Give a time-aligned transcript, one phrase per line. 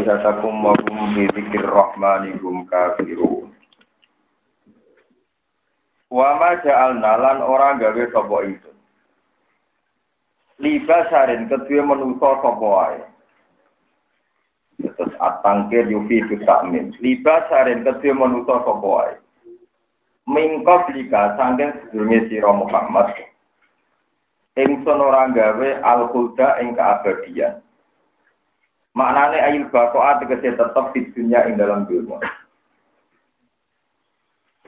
[0.00, 2.32] alihatakum wa hum bi dzikir rahmani
[2.72, 3.52] kafirun.
[6.10, 8.70] Wa ma ja'alna lan ora gawe sapa itu.
[10.60, 13.00] Libasarin kedue manusa sapa wae.
[14.80, 16.96] Terus atangkir yufi takmin.
[17.04, 19.14] Libasarin kedue manusa sapa wae.
[20.26, 23.12] Mingko blika sanggen sedurunge sira Muhammad.
[24.56, 27.60] Ingsun ora gawe al-huda ing keabadian.
[28.90, 32.18] Maknane ayil bakoa tegese tetep di dunia ing dalam dunia.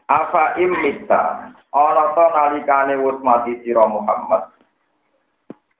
[0.06, 4.46] Afa imita ana to nalikane wis mati sira Muhammad.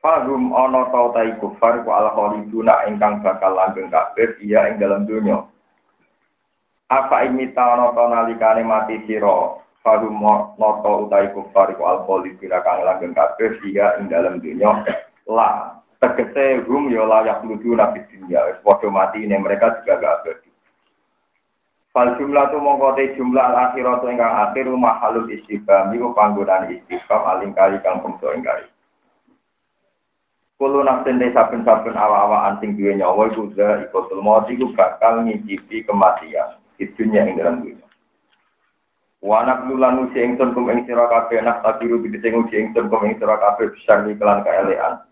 [0.03, 4.83] Fahum ana to ta iku far ku al khaliduna ingkang bakal langgeng kafir iya ing
[4.83, 5.47] dalam dunia.
[6.91, 10.23] Afa imita ana to nalikane mati sira Fahum
[10.62, 14.87] noto utai kufar ku al khaliduna kang langgeng kafir iya ing dalam dunia.
[15.27, 20.51] La tegese hum ya layak ludu nabi dunia padha mati ini mereka juga gak abadi
[21.92, 27.20] Fal jumlah tu mongkote jumlah al akhirat ingkang akhir rumah halus istiqam iku panggunaan istiqam
[27.22, 28.67] alingkari kang bangsa ingkari
[30.62, 35.83] Kulo nafsin de saben-saben awa-awa anting duwe nyawa iku za ikotul maut iku bakal ngicipi
[35.83, 37.83] kematian di dunia ing dalam dunia.
[39.27, 43.03] Wanak lulan usi ingsun kum ing sira kabeh nak takiru bidhe sing usi ingsun kum
[43.03, 45.03] ing sira kabeh besar kelan kaelean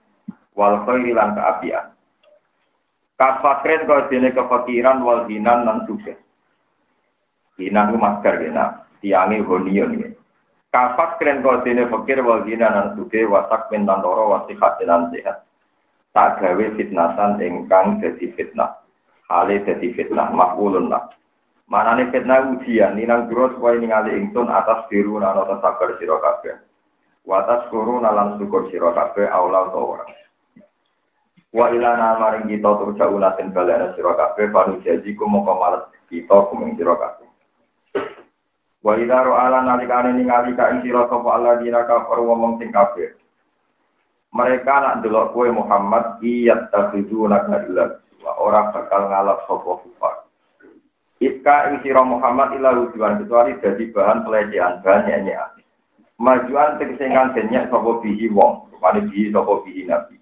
[0.55, 1.95] wal khairi lan kaapian.
[3.21, 6.17] Kafakrin kau dene kefakiran wal hinan lan sukses.
[7.61, 10.09] Hinan ku masker gena, tiangi honion ini.
[10.73, 15.45] Kafakrin kau dene fakir wal hinan lan sukses wasak mintan loro wasihat lan sehat.
[16.17, 18.83] Tak gawe fitnasan ingkang jadi fitnah.
[19.31, 21.07] Hale jadi fitnah makulun lah.
[21.71, 26.59] Manane fitnah ujian ninang duro supaya ningali ingsun atas biru lan atas sabar sira kabeh.
[27.23, 30.03] Watas kuru nalan syukur sira kabeh aula utawa
[31.51, 36.47] Wa ilana maring kita turja ulatin balana sira kabeh paru jaji ku moko males kita
[36.47, 37.27] kumeng sira kabeh.
[38.87, 43.19] Wa ila ala nalikane ningali ka ing sira sapa Allah dina kafir wong sing kabeh.
[44.31, 47.99] Mereka nak delok kue Muhammad iyat tafidu naka illa
[48.39, 50.15] ora bakal ngalap sapa kufar.
[51.19, 55.51] Iska ing sira Muhammad ila tujuan kecuali dadi bahan pelecehan, bahan nyanyian.
[56.23, 60.20] Majuan tegese kang denyek sapa bihi wong, rupane bihi sapa bihi nabi.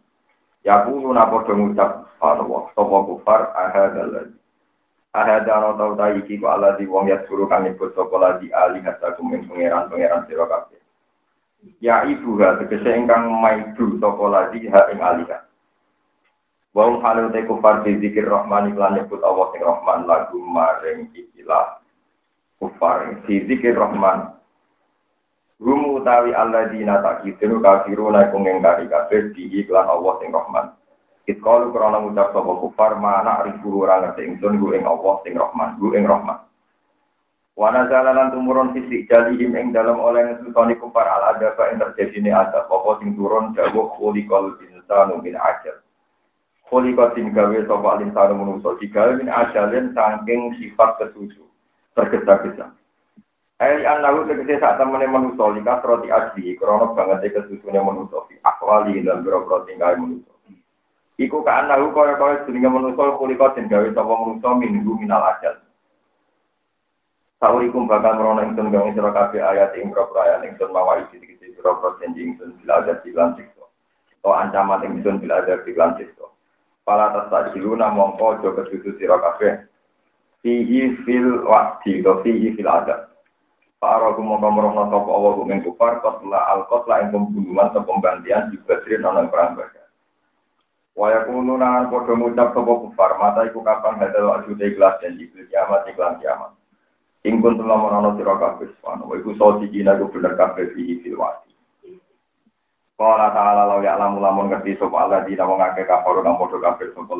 [0.68, 4.36] Ya kulo napa do ngucap Allah sapa kufar ahadal ladzi.
[5.16, 8.52] Ahada ana tau ta iki kok Allah di wong ya suruh kang nyebut sapa lagi
[8.52, 10.76] ali kata kumen pangeran-pangeran sira kabeh.
[11.80, 15.48] Ya ibu ha tegese ingkang maidu sapa lagi ha ing alika.
[16.76, 21.80] Wong halu te kufar di zikir rahman iklan nyebut Allah sing rahman lagu maring ikilah
[22.60, 24.36] kufar di zikir rahman
[25.58, 30.30] Rum utawi Allah dina tak kitu kafiru na kung ngengkari kafir di iklan Allah sing
[30.30, 30.70] Rahman.
[31.26, 35.34] Kit kalu krana ngucap sapa kufar mana arifu ora ngerti ingsun ku ing Allah sing
[35.34, 36.38] Rahman, ku ing Rahman.
[37.58, 42.70] Wana jalanan tumurun fisik jalihim ing dalam oleh ngesutoni kufar al adaba ing terjadi adab
[42.70, 45.82] apa sing turun jawab khulikal insanu min ajal.
[46.70, 51.50] Khulikal sing gawe sapa insanu manusa digawe min ajalin saking sifat ketujuh
[51.98, 52.77] tergesa-gesa.
[53.58, 58.38] Ai anahu tegese sak temene manusa lika roti asli krana banget e kesusune manusa fi
[58.46, 60.30] akwali lan boro-boro tinggal manusa.
[61.18, 65.58] Iku ka anahu kaya kaya jenenge manusa kulika den gawe sapa manusa minggu minal ajal.
[67.42, 69.10] Saurikum bakal merono ingsun gawe sira
[69.50, 73.66] ayat ing propro ayat ingsun mawa iki iki propro janji ingsun bila ada dilan sikso.
[74.22, 76.30] To ancaman ingsun bila ada dilan sikso.
[76.86, 79.66] Pala tas tajiluna mongko aja kesusu sira kabeh.
[80.46, 83.17] Fihi fil waqti, fihi fil adab.
[83.78, 88.58] Para kumo kamrono sapa Allah kumeng kufar kotla al kotla ing pembunuhan atau pembantian di
[88.58, 89.86] badri nonton perang badar.
[90.98, 95.46] Waya kuno nangan podo ngucap sapa kufar mata iku kapan hadal wajud ikhlas dan jibil
[95.46, 96.58] kiamat iklan kiamat.
[97.22, 101.54] Ingkun telah merono sira kabeh wa iku sodi dina iku bener kabeh fi fil wati.
[102.98, 106.90] Qala ta'ala law ya'lamu lamun ngerti sapa Allah dina wong akeh kafir nang podo kabeh
[106.98, 107.14] sapa.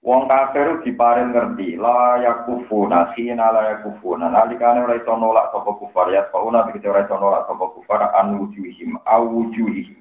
[0.00, 4.32] Wong kafir diparing ngerti la yakufuna khina la yakufuna.
[4.32, 8.40] Nalikane ora iso nolak sapa kufar ya fauna iki ora iso nolak sapa kufar an
[8.40, 10.00] wujuhim au wujuhihim.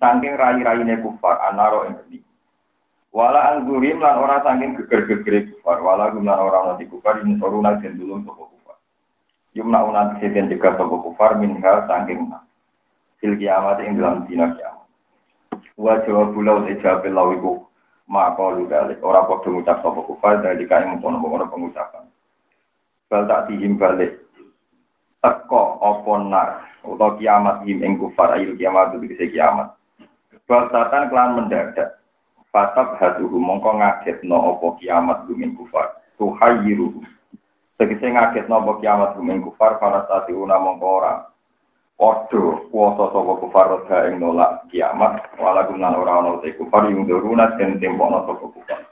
[0.00, 2.24] Saking rai-raine kufar anaro geni
[3.12, 7.76] wala anggurim lan ora saking geger-gegere kufar wala gum lan ora di kufar ini soruna
[7.76, 8.80] den dulung sapa kufar.
[9.52, 12.32] Yumna una seden juga sapa kufar minha saking
[13.20, 14.88] fil kiamat ing dalam dina kiamat.
[15.76, 17.68] Wa jawab pulau ijabel lawiku
[18.06, 22.06] maka lu balik orang padha ngucap sapa kufar dari kae mengkono-mengkono pengucapan
[23.10, 24.22] bal tak dihim balik
[25.22, 26.48] teko apa nar
[26.86, 29.76] utawa kiamat him ing kufar ayu kiamat itu bisa kiamat
[30.46, 31.98] Basatan kelan mendadak
[32.54, 35.92] Fatab haduhu mongko ngagetno apa kiamat gumin kufar.
[36.16, 37.04] Tuhayiruhu.
[37.76, 41.28] Tegese ngagetno apa kiamat gumin kufar para tati una mongko ora.
[41.96, 45.32] Odo kuasa sapa kufar roda ing nolak kiamat.
[45.40, 48.84] Walakum lan ora ana te kufar yung duruna den tempono sapa kufar.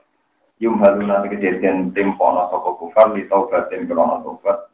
[0.56, 4.72] Yum haluna tegese den tempono sapa kufar li taubatin krono tobat.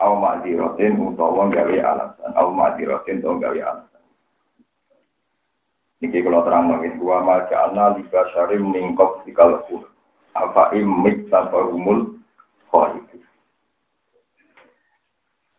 [0.00, 2.30] Aw ma'dirotin utawa gawe alasan.
[2.32, 4.04] Aw ma'dirotin utawa gawe alasan.
[5.98, 9.90] Niki kalau terang lagi, dua majana liba syarim ningkop di kalpur.
[10.32, 12.16] Apa imit tanpa umul
[12.70, 13.18] itu.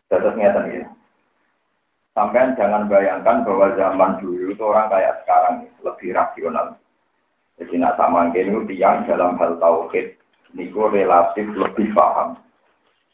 [0.08, 0.88] Terus ngeten ya.
[2.20, 6.76] Sampai jangan bayangkan bahwa zaman dulu itu orang kayak sekarang lebih rasional.
[7.56, 10.20] Jadi nak sama ini tiang dalam hal tauhid
[10.52, 12.36] niku relatif lebih paham.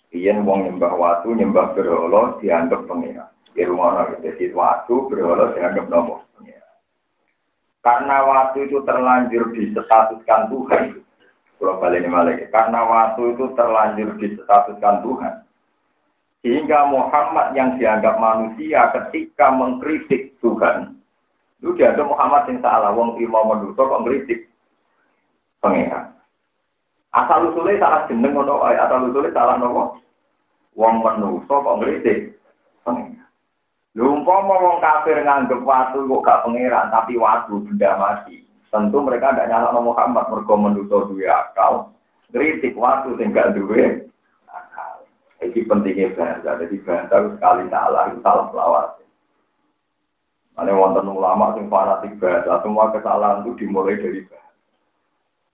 [0.10, 3.30] Iyan wong nyembah watu nyembah berhala dianggap pengira.
[3.54, 6.66] Di rumah jadi watu berhala dianggap nomor pengira.
[7.86, 10.84] Karena waktu itu terlanjur disetatuskan Tuhan.
[11.62, 15.45] Kalau balik ini Karena waktu itu terlanjur disetatuskan Tuhan.
[16.46, 20.94] Sehingga Muhammad yang dianggap manusia ketika mengkritik Tuhan.
[21.58, 22.94] Itu dianggap Muhammad yang salah.
[22.94, 24.46] Wong terima menutup kok mengkritik
[25.58, 26.14] pengeran.
[27.18, 29.98] Asal usulnya salah jeneng ngono asal usulnya salah nopo.
[30.78, 32.38] Wong menuso kok ngritik
[32.86, 33.26] pengeran.
[33.98, 38.46] Lumpama wong kafir nganggep watu kok gak pangeran tapi watu benda mati.
[38.70, 41.90] Tentu mereka tidak nyala Muhammad mergo menuso duwe akal.
[42.30, 44.06] Kritik watu sing gak duwe
[45.52, 46.58] Iki pentingnya bahasa.
[46.58, 48.90] Jadi bahasa sekali salah itu salah selawat.
[50.56, 54.56] Ada wonten ulama sing fanatik bahasa, semua kesalahan itu dimulai dari bahasa.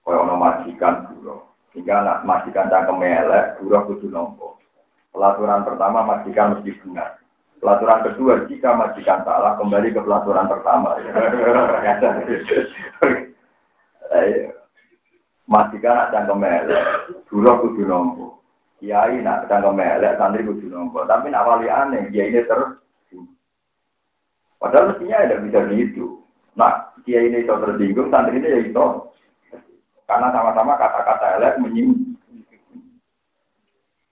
[0.02, 1.42] Kaya ono majikan guru.
[1.74, 4.58] Hingga anak majikan cangkem elek, guru kudu nompo.
[5.10, 7.18] Pelaturan pertama majikan mesti benar.
[7.62, 10.98] Pelaturan kedua, jika majikan salah, kembali ke pelaturan pertama.
[15.52, 16.84] majikan nak cangkem melek,
[17.30, 18.41] dulu kudu nompo.
[18.82, 21.06] Kiai nak cangkem melek, santri kudu nompo.
[21.06, 22.82] Tapi nak wali aneh, dia ini terus.
[24.58, 26.04] Padahal mestinya tidak bisa begitu.
[26.58, 28.86] Nah, kiai ini itu tersinggung, santri ini ya itu.
[30.02, 32.18] Karena sama-sama kata-kata elek menyinggung.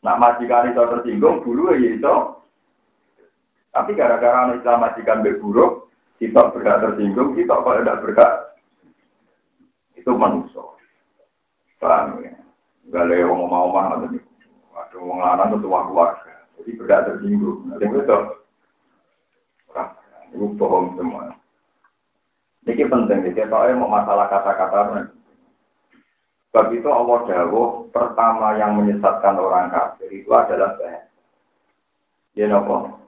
[0.06, 2.16] Nah, majikan itu tersinggung, dulu ya itu.
[3.74, 5.90] Tapi gara-gara anak Islam majikan berburuk,
[6.22, 8.32] kita berhak tersinggung, kita kalau tidak berhak,
[9.98, 10.62] itu manusia.
[11.82, 12.38] Paham ya?
[12.94, 13.98] Gak ada yang mau mau
[14.86, 17.58] ada orang lanang ketua keluarga, jadi berhak tersinggung.
[17.68, 18.16] Nanti itu,
[20.32, 21.36] itu bohong semua.
[22.64, 25.10] Ini penting, jadi kalau mau masalah kata-kata,
[26.50, 31.06] Sebab itu Allah Dawuh pertama yang menyesatkan orang kafir itu adalah bahasa.
[32.34, 32.98] Ya nopo.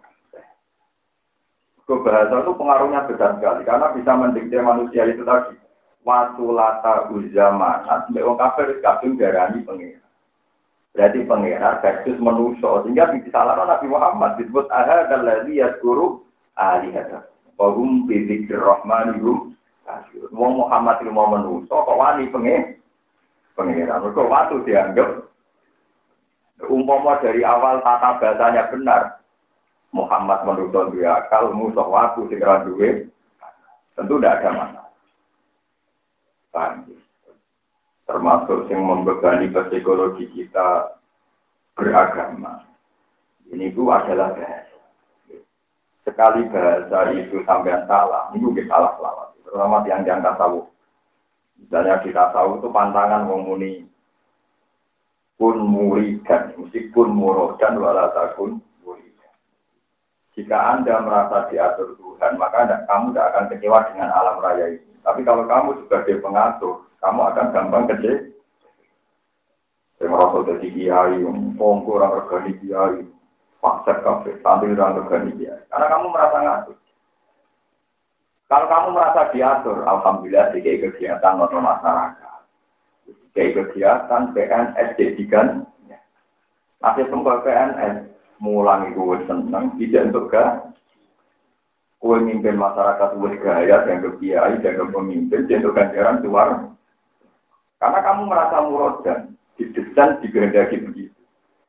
[1.92, 5.58] bahasa itu pengaruhnya besar sekali karena bisa mendikte manusia itu tadi.
[6.06, 7.82] Watu lata uzaman.
[7.82, 10.01] Sampai orang kafir kadung darani pengira.
[10.92, 12.84] Berarti pengira versus manusia.
[12.84, 16.20] Sehingga disalahkan Nabi Muhammad disebut aha dan lagi guru
[16.56, 17.28] alihata.
[17.56, 19.52] Wahum bidzikir rahmani hum
[20.32, 22.76] Wong Muhammad itu mau manusia kok wani pengira.
[23.52, 24.00] Pengira.
[24.00, 25.28] Mereka waktu dianggap
[26.70, 29.18] umpama dari awal tata bahasanya benar,
[29.90, 33.10] Muhammad menurut dia akal, musuh waktu segera duwe,
[33.98, 34.88] tentu tidak ada masalah.
[38.08, 40.98] Termasuk yang membebani psikologi kita
[41.79, 42.67] beragama.
[43.48, 44.79] Ini itu adalah bahasa.
[46.03, 49.29] Sekali bahasa itu sampai salah, ini juga salah selawat.
[49.46, 50.67] Terutama yang yang tasawuf.
[51.62, 53.86] Misalnya kita tahu itu pantangan mengmuni
[55.38, 58.58] kun muridan, mesti kun murodan walatakun
[60.32, 64.93] jika Anda merasa diatur Tuhan, maka anda, kamu tidak akan kecewa dengan alam raya ini.
[65.05, 68.30] Tapi kalau kamu sebagai pengatur, kamu akan gampang kecewa.
[69.98, 71.22] Saya merasa jadi kiai,
[71.54, 73.06] pongko orang regani kiai,
[73.62, 75.62] paksa kafe, sambil orang regani kiai.
[75.70, 76.76] Karena kamu merasa ngatur.
[78.50, 82.40] Kalau kamu merasa diatur, alhamdulillah di kegiatan non masyarakat,
[83.32, 85.64] di kegiatan PNS jadikan,
[86.82, 90.74] masih semua PNS mulang itu seneng, tidak untuk gak.
[92.02, 96.71] Kue mimpin masyarakat wes gaya, dan kiai, dan pemimpin, untuk ganjaran keluar.
[97.82, 101.19] Karena kamu merasa murodan, didesain, digerdaki begitu.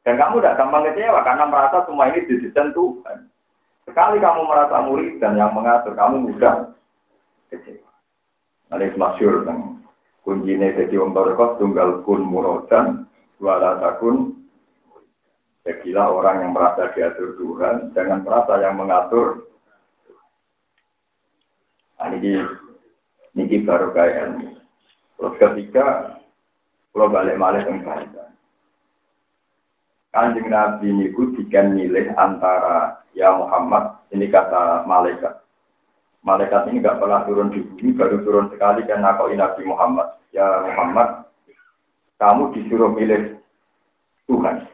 [0.05, 3.33] Dan kamu tidak gampang kecewa, karena merasa semua ini didesain Tuhan.
[3.89, 6.69] Sekali kamu merasa murid dan yang mengatur, kamu mudah
[7.49, 7.89] kecewa.
[8.69, 9.41] Nanti masyur,
[10.21, 11.17] kuncinya jadi om
[11.57, 13.09] tunggal kun murodan,
[13.41, 14.37] dua takun
[15.63, 19.47] Jadilah orang yang merasa diatur Tuhan, jangan merasa yang mengatur.
[21.95, 22.43] Nah, ini,
[23.39, 24.59] ini baru kayak.
[25.17, 26.17] Terus ketiga,
[26.93, 27.81] kalau balik balik yang
[30.13, 35.41] Kanjeng Nabi niku dikan milih antara ya Muhammad, ini kata malaikat.
[36.21, 40.13] Malaikat ini nggak pernah turun di bumi, baru turun sekali kan nakoi Nabi Muhammad.
[40.29, 41.25] Ya Muhammad,
[42.21, 43.41] kamu disuruh milih
[44.29, 44.69] Tuhan.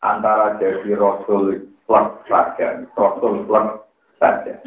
[0.00, 3.84] Antara jadi Rasul plus saja, Rasul plus
[4.16, 4.64] saja.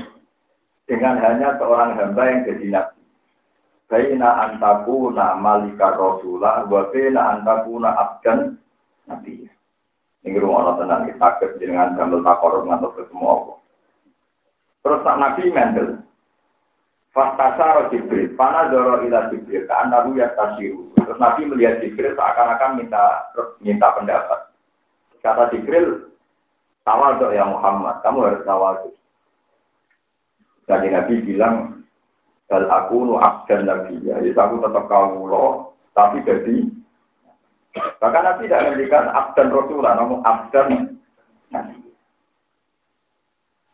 [0.86, 3.00] Dengan hanya seorang hamba yang jadi Nabi.
[3.92, 8.56] Baina antakuna malika rasulah, wa baina antakuna abdan
[9.04, 9.52] nabi.
[10.22, 13.58] Ini rumah Allah tenang, kita sakit dengan gambar takor ngantuk ke semua
[14.82, 15.90] Terus tak Nabi mendel.
[17.12, 20.96] Fastasar Jibril, pana doro ila Jibril, ke anahu ya tasiru.
[20.96, 23.28] Terus Nabi melihat Jibril seakan-akan minta
[23.60, 24.40] minta pendapat.
[25.20, 26.16] Kata Jibril,
[26.88, 28.76] tawal ya Muhammad, kamu harus tawal.
[30.72, 31.81] Jadi Nabi bilang,
[32.51, 36.67] Dal aku nu abdan Nabi ya, jadi aku tetap kau loh, tapi jadi
[37.72, 41.00] Bahkan Nabi tidak memberikan abdan Rasulullah, namun abdan
[41.48, 41.79] Nabi.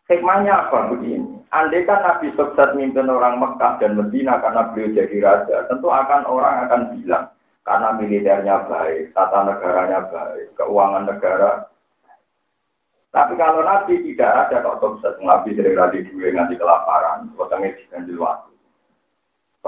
[0.06, 1.42] Hikmahnya apa begini?
[1.50, 6.28] Andai kan Nabi sukses mimpin orang Mekah dan Medina karena beliau jadi raja, tentu akan
[6.28, 7.32] orang akan bilang
[7.64, 11.72] karena militernya baik, tata negaranya baik, keuangan negara.
[13.08, 18.20] Tapi kalau Nabi tidak ada kok sukses, Nabi sering radi duit nanti kelaparan, potongnya diganjil
[18.20, 18.52] waktu.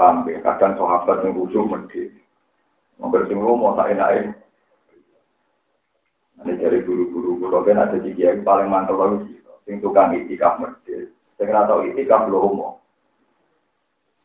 [0.01, 0.41] Paham ya?
[0.41, 2.09] Kadang sahabat yang khusus medit.
[2.97, 4.33] Mungkin mau tak enak
[6.41, 9.37] Ini dari guru-guru guru kan ada di yang paling mantel lagi.
[9.69, 11.13] Sing tukang itikaf medit.
[11.37, 12.81] Sing ora tau itikaf lomo.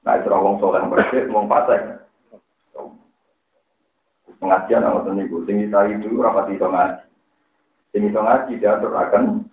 [0.07, 1.99] Nah, itu orang soleh medit, wong pasang.
[4.39, 5.43] Pengajian sama tuh niku.
[5.43, 7.03] Sing kita itu rapat itu ngaji.
[7.91, 9.43] Sing itu ngaji dia akan.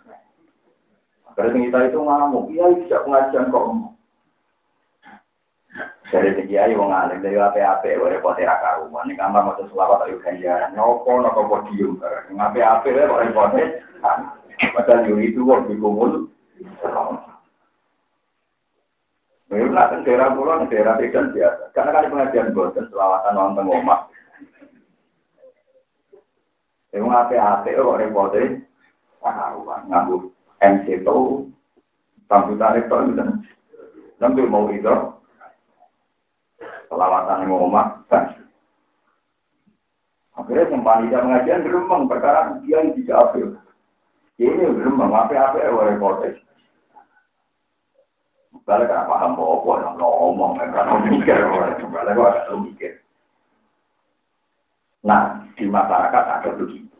[1.35, 2.47] Karena sing itu ngamuk.
[2.55, 3.67] Iya, bisa pengajian kok.
[6.12, 9.09] Dari segi ayu wong alim dari ape-ape wae repot ra karuan.
[9.09, 10.76] Ning kamar maca selawat ayo ganjaran.
[10.76, 12.37] Nopo nopo podium bareng.
[12.37, 13.57] Ape-ape wae kok repot.
[14.76, 16.28] Padahal yo itu kok dikumul.
[19.49, 21.76] Memang nak daerah pulau, daerah pedan biasa.
[21.76, 24.04] Karena kan pengajian boten selawatan nonton omah.
[26.92, 28.37] Emang ape-ape kok repot.
[29.23, 30.28] Karuan nganggo
[30.59, 31.47] MC itu,
[32.26, 32.99] sambutan itu,
[34.19, 34.95] nanti mau itu,
[36.92, 38.37] selawatan yang omah kan.
[40.37, 43.49] Akhirnya yang panitia pengajian geremeng perkara dia yang tidak apil.
[44.37, 46.37] Ini geremeng apa-apa ya oleh kotes.
[48.62, 51.40] Balik kan paham bahwa yang ngomong kan mikir
[51.88, 52.92] balik kok ada mikir.
[55.02, 56.92] Nah di masyarakat ada begitu.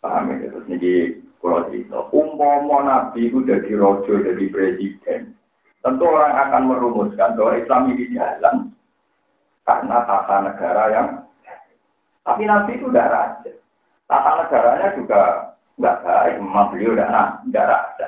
[0.00, 5.39] Paham ya terus nih kalau cerita umpama nabi itu jadi rojo jadi presiden
[5.80, 8.56] Tentu orang akan merumuskan bahwa Islam ini jalan
[9.64, 11.06] karena tata negara yang
[12.20, 13.52] tapi Nabi itu tidak raja.
[14.04, 15.20] Tata negaranya juga
[15.80, 18.06] nggak baik, memang beliau tidak tidak raja.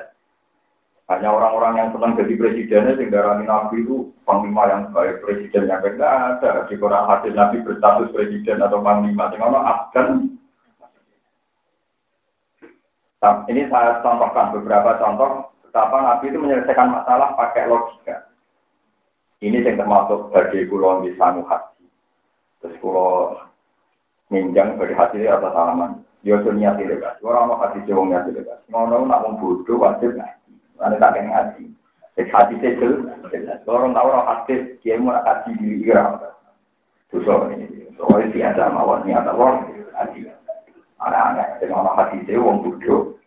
[1.09, 5.97] Hanya orang-orang yang senang jadi presidennya sehingga Nabi itu panglima yang baik, presiden yang baik
[5.97, 6.51] nggak ada.
[6.69, 6.75] Di
[7.09, 10.09] hadis Nabi berstatus presiden atau panglima, sehingga Afgan.
[13.49, 18.29] Ini saya contohkan beberapa contoh Betapa Nabi itu menyelesaikan masalah pakai logika.
[19.41, 21.89] Ini yang termasuk bagi pulau di sanu hati.
[22.61, 23.41] Terus pulau
[24.29, 26.05] minjang dari hati atas halaman.
[26.21, 30.13] Dia tuh niat tidak Orang mau hati jauh niat tidak Mau nak mau bodoh wajib
[30.13, 30.53] ngaji.
[30.77, 31.65] Nanti tak yang ngaji.
[32.21, 32.53] Jadi hati
[33.33, 33.65] jelas.
[33.65, 36.21] Orang tahu orang hati dia mau hati di iram.
[37.09, 37.89] Dosa ini.
[37.97, 39.65] Soalnya tiada mawar niat Allah.
[39.97, 40.21] Hati.
[41.01, 41.65] Anak-anak.
[41.65, 43.17] Orang hati jauh bodoh.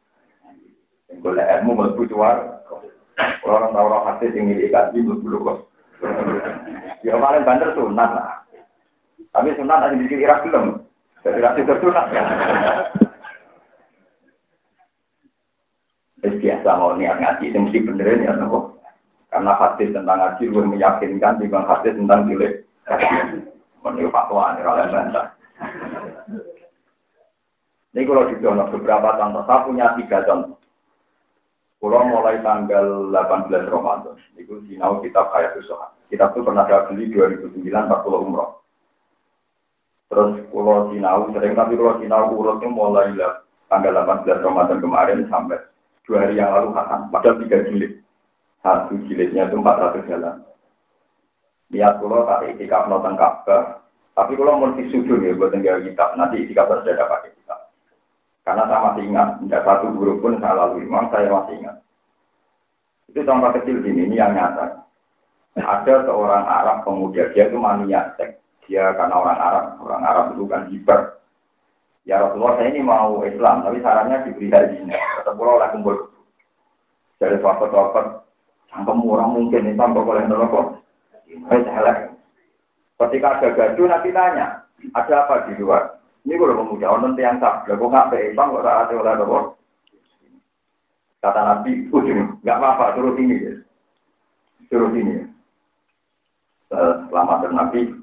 [1.23, 2.67] Boleh ilmu mlebu cuar.
[3.47, 5.59] Orang tahu orang hati yang milik kaji mlebu kok.
[7.07, 8.43] Ya paling banter sunat lah.
[9.31, 10.83] Tapi sunat ada di kira belum.
[11.23, 12.23] Jadi rasi tersunat ya.
[16.27, 18.79] biasa mau niat ngaji itu mesti benerin ya nopo.
[19.31, 22.53] Karena hadis tentang ngaji lebih meyakinkan dibanding hadis tentang milik
[23.83, 25.27] Menurut fatwa ini oleh bantah.
[27.95, 30.59] Ini kalau di beberapa contoh, saya punya tiga contoh.
[31.87, 35.95] Pulau mulai tanggal 18 Ramadan, itu sinau kitab kayak usaha.
[36.11, 38.59] Kitab itu pernah saya beli 2009 40 umroh.
[40.11, 43.15] Terus pulau sinau sering tapi pulau sinau urutnya mulai
[43.71, 45.63] tanggal 18 Ramadan kemarin sampai
[46.03, 47.07] dua hari yang lalu hatam.
[47.15, 48.03] Padahal tiga jilid.
[48.67, 50.43] Satu jilidnya itu 400 jalan.
[51.71, 53.79] Niat pulau tak itikaf nonton Ka'bah.
[54.19, 56.19] Tapi kalau mau sujud ya buat tinggal kitab.
[56.19, 57.66] Nanti itikaf sudah pakai kitab.
[58.47, 61.77] Karena saya masih ingat, tidak satu guru pun saya lalui, memang saya masih ingat.
[63.11, 64.87] Itu contoh kecil gini, ini yang nyata.
[65.59, 68.39] Ada seorang Arab pemuda, dia itu mania seks.
[68.71, 71.19] Dia karena orang Arab, orang Arab itu kan hiper.
[72.07, 74.95] Ya Rasulullah saya ini mau Islam, tapi sarannya diberi hajinya.
[74.95, 75.97] Kata pulau oleh kumpul.
[77.19, 78.07] Dari sahabat-sahabat,
[78.71, 80.67] cangkem orang mungkin kok boleh nerokok.
[81.51, 82.15] Saya
[82.97, 84.63] Ketika ada gaduh nanti tanya,
[84.95, 85.96] ada apa di luar?
[86.27, 89.45] Ini kalau pemuda, orang yang tak, kok nggak be Islam kok ada oleh nerokok.
[91.23, 93.47] Kata Nabi, ujung, nggak apa-apa, turut ini.
[93.47, 93.55] Ya.
[94.67, 95.23] Turut ini.
[96.67, 97.95] Selamat Nabi,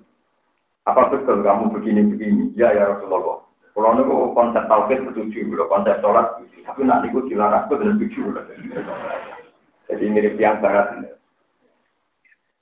[0.88, 2.56] apa betul kamu begini-begini?
[2.56, 3.44] Ya, ya Rasulullah.
[3.75, 6.27] Kalau niku konsep tauhid setuju, kalau konsep sholat
[6.63, 8.39] tapi nanti gue dilarang gue dan setuju.
[9.92, 11.12] Jadi mirip yang barat.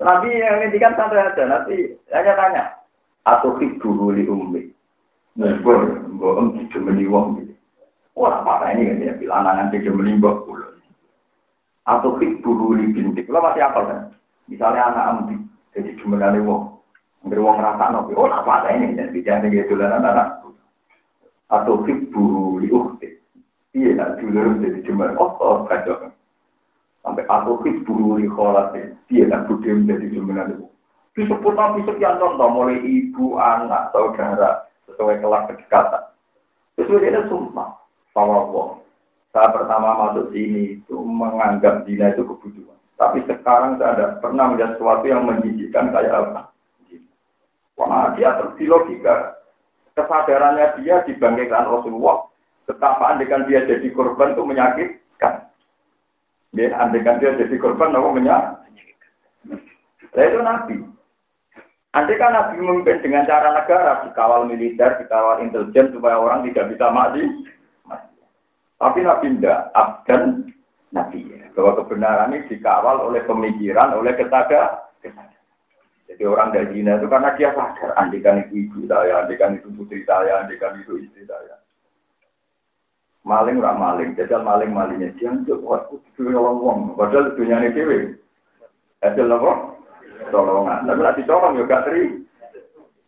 [0.01, 2.63] Nabi yang ini kan santai aja, nanti hanya tanya,
[3.29, 4.70] atau dulu li ummi.
[5.41, 7.53] Gue om tidak meniwong gitu.
[8.13, 10.69] Wah, apa ini kan ya, bilangan tidak menimbang pulau.
[11.89, 14.01] Atau dulu li bintik, lo masih apa kan?
[14.45, 15.35] Misalnya anak ambi,
[15.73, 16.77] jadi dari wong.
[17.25, 18.13] Nggak wong rasa nopo.
[18.17, 18.97] Oh, apa ini?
[18.97, 20.45] Jadi jangan gitu lah anak
[21.49, 23.09] Atau hibbu li ukti.
[23.73, 26.11] Iya, nak dulur jadi cuma oh, oh, kacau.
[27.01, 28.93] Sampai atau hibbu li kholati.
[29.09, 30.55] Iya, nak budi menjadi cuma dari
[31.11, 36.03] Disebut nabi sekian contoh, mulai ibu, anak, saudara, sesuai kelas kedekatan.
[36.79, 37.79] Sesuai dia sumpah.
[38.11, 38.67] Sama Allah.
[39.31, 42.75] Saya pertama masuk sini itu menganggap dina itu kebutuhan.
[42.99, 46.51] Tapi sekarang saya ada pernah melihat sesuatu yang menjijikkan kayak apa.
[47.79, 49.39] Wah, dia terus logika.
[49.95, 52.27] Kesadarannya dia dibangkitkan Rasulullah.
[52.69, 55.49] Betapa andekan dia jadi korban itu menyakitkan.
[56.51, 59.11] Ya, andekan dia jadi korban, apa menyakitkan.
[60.11, 60.75] Nah, itu Nabi.
[61.91, 66.87] Andai kan Nabi memimpin dengan cara negara, dikawal militer, dikawal intelijen, supaya orang tidak bisa
[66.87, 67.19] mati.
[68.79, 70.47] Tapi Nabi tidak, abdan
[70.95, 71.35] Nabi.
[71.51, 74.87] Bahwa kebenaran ini dikawal oleh pemikiran, oleh kesadaran.
[76.11, 80.03] Jadi orang dari Cina itu karena dia sadar, andikan itu ibu saya, andikan itu putri
[80.03, 81.55] saya, andikan itu istri saya.
[83.23, 87.71] Maling orang maling, jajal maling malingnya dia untuk buat putri orang uang, padahal dunia ini
[87.71, 87.99] dewi.
[88.99, 89.51] Jajal apa?
[90.29, 92.21] Tolongan, tapi nanti colong juga teri.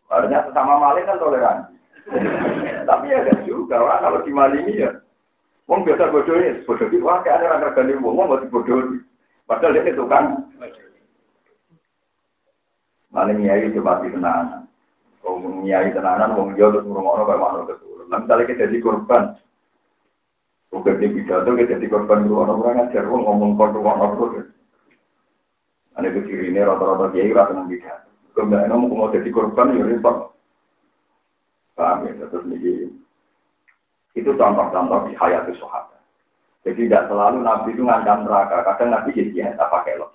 [0.09, 1.73] Artinya sesama maling kan toleransi.
[2.89, 4.91] Tapi ya kan juga orang kalau dimalingi ya
[5.63, 8.99] Wong biasa bodoh ini, bodoh itu wah kayak ada orang tergani wong, masih bodoh.
[9.47, 10.43] Padahal dia itu kan.
[13.15, 14.67] Maling nyai itu mati tenanan.
[15.23, 18.07] Wong nyai tenanan, wong dia terus ngurung-ngurung kayak mana keturun.
[18.11, 19.23] Nah misalnya kita jadi korban,
[20.73, 24.47] Bukan di pidato kita jadi korban dulu orang-orang ngajar, wong ngomong korban orang terus.
[25.93, 28.09] Ane itu ciri ini rata-rata kiai rata nang pidato.
[28.33, 30.33] Kemudian mau jadi korban ya repot.
[31.77, 32.89] Paham ya, terus nih
[34.13, 36.01] itu contoh-contoh di hayat sahabat.
[36.63, 38.61] Jadi tidak selalu Nabi itu ngancam neraka.
[38.61, 40.13] Kadang Nabi jadi ya tak pakai lo.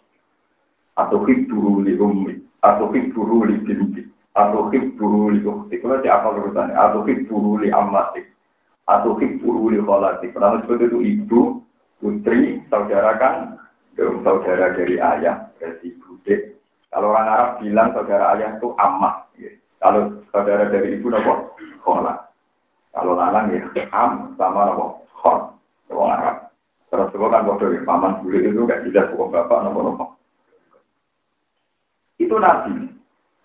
[0.94, 4.02] Atau hiburu li ummi, atau hiburu li binti,
[4.34, 5.78] atau hiburu li ukti.
[5.78, 6.74] Kalau siapa urusannya?
[6.74, 8.22] Atau hiburu li amati,
[8.86, 10.30] atau hiburu li kholati.
[10.34, 11.40] Pertama seperti itu ibu,
[12.02, 13.62] putri, saudara kan,
[13.98, 16.58] saudara dari ayah, dari bude.
[16.88, 19.14] Kalau orang Arab bilang saudara ayah itu amat.
[19.36, 19.52] Ya.
[19.78, 21.52] Kalau saudara dari ibu nopo
[21.84, 22.32] kholat.
[22.96, 25.52] Kalau lanang ya am sama nopo khon,
[25.92, 26.48] wong Arab.
[26.88, 30.04] Terus itu kan bodoh ya, paman bule itu gak jelas wong bapak nopo nopo.
[32.16, 32.96] Itu nabi.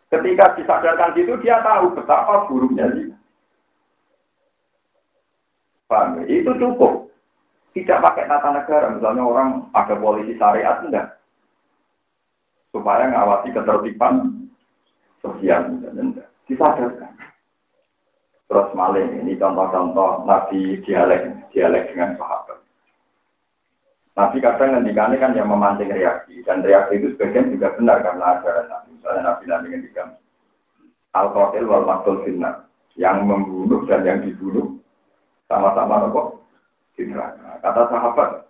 [0.08, 3.18] Ketika disadarkan itu dia tahu betapa buruknya dia.
[5.90, 6.42] Paham ya?
[6.42, 7.10] Itu cukup.
[7.74, 11.18] Tidak pakai tata negara, misalnya orang ada polisi syariat enggak.
[12.74, 14.50] Supaya ngawasi ketertiban
[15.22, 16.28] sosial, enggak.
[16.50, 17.14] Disadarkan.
[18.50, 22.60] Terus maling ini contoh-contoh Nabi dialek dialek dengan sahabat.
[24.14, 28.68] Nabi kadang ngendikannya kan yang memancing reaksi dan reaksi itu sebagian juga benar karena ajaran
[28.70, 28.90] Nabi.
[28.94, 30.10] Misalnya Nabi Nabi ngendikan
[31.18, 34.78] al qatil wal maktul finna yang membunuh dan yang dibunuh
[35.50, 36.46] sama-sama nopo
[36.94, 37.10] di.
[37.64, 38.44] Kata sahabat,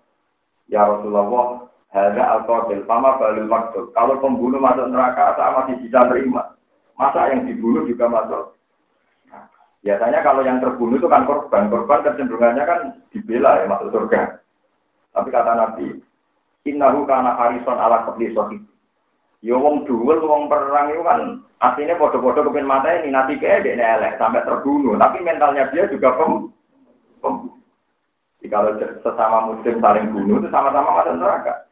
[0.68, 3.94] ya Rasulullah, hanya al qatil sama balil maktul.
[3.94, 6.58] Kalau pembunuh masuk neraka, saya masih bisa terima.
[6.98, 8.54] Masa yang dibunuh juga masuk
[9.84, 11.68] Biasanya kalau yang terbunuh itu kan korban.
[11.68, 12.80] Korban kecenderungannya kan
[13.12, 14.40] dibela ya masuk surga.
[15.12, 16.00] Tapi kata Nabi,
[16.64, 18.64] Innahu kana harison ala kebli sohib.
[19.44, 23.76] Ya wong duel, wong perang itu kan aslinya bodoh-bodoh kepin mata ini nanti kayak dia
[23.76, 24.96] elek sampai terbunuh.
[24.96, 26.48] Tapi mentalnya dia juga pem,
[27.20, 27.52] pem.
[28.40, 31.68] Jadi kalau sesama muslim saling bunuh itu sama-sama masuk neraka.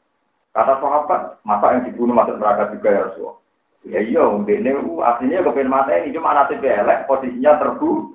[0.51, 3.37] Kata sahabat, masa yang dibunuh masuk neraka juga ya Rasulullah.
[3.81, 8.13] Ya iya, ini aslinya kepen mata ini cuma nanti elek, posisinya terbu.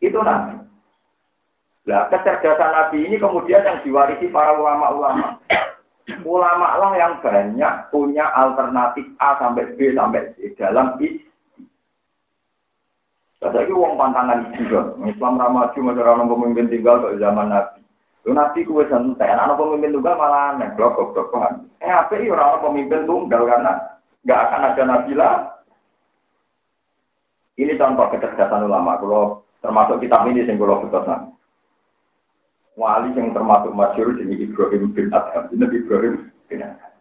[0.00, 0.64] Itu nabi.
[1.84, 5.36] Nah, kecerdasan nabi ini kemudian yang diwarisi para ulama-ulama.
[6.22, 11.26] Ulama lah yang banyak punya alternatif A sampai B sampai C dalam isi.
[13.42, 14.94] Saya uang pantangan juga.
[15.06, 17.85] Islam ramaju masyarakat pemimpin tinggal ke zaman Nabi.
[18.34, 21.30] Nabi kue santai, anak pemimpin tunggal malah aneh, blok blok
[21.78, 23.72] Eh apa sih orang pemimpin tunggal karena
[24.26, 25.34] nggak akan ada Nabi lah.
[27.54, 28.98] Ini contoh kecerdasan ulama.
[28.98, 30.82] Kalau termasuk kitab ini yang kalau
[32.76, 35.48] wali yang termasuk masyur jadi Ibrahim bin Adham.
[35.54, 36.14] Ini Ibrahim
[36.50, 36.92] bin Adham.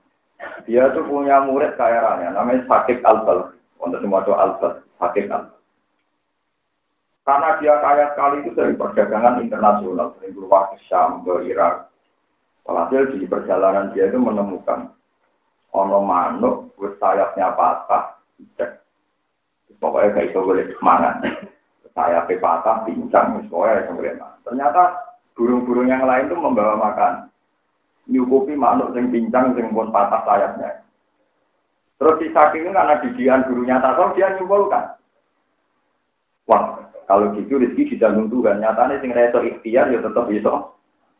[0.69, 3.51] Dia tuh punya murid kaya raya, namanya Sakit Al-Bal.
[3.81, 5.54] Untuk semua itu Al-Bal, Sakit Al
[7.25, 11.89] Karena dia kaya sekali itu dari perdagangan internasional, dari keluar ke Syam, ke Irak.
[12.69, 14.93] Walhasil di perjalanan dia itu menemukan
[15.73, 16.69] ono manuk,
[17.01, 18.21] sayapnya patah,
[18.57, 18.77] cek.
[19.81, 21.15] Pokoknya kayak itu boleh semangat.
[21.97, 24.13] Sayapnya patah, pincang, pokoknya boleh
[24.45, 24.83] Ternyata
[25.33, 27.13] burung-burung yang lain itu membawa makan.
[28.05, 30.85] Nyukupi makhluk yang pincang, yang pun patah sayapnya.
[31.97, 34.93] Terus si saking karena didian gurunya tasawuf dia nyimpulkan.
[36.45, 38.61] Wah, kalau gitu rezeki dijamin Tuhan.
[38.61, 40.73] Nyatanya sing reso ikhtiar ya tetap bisa.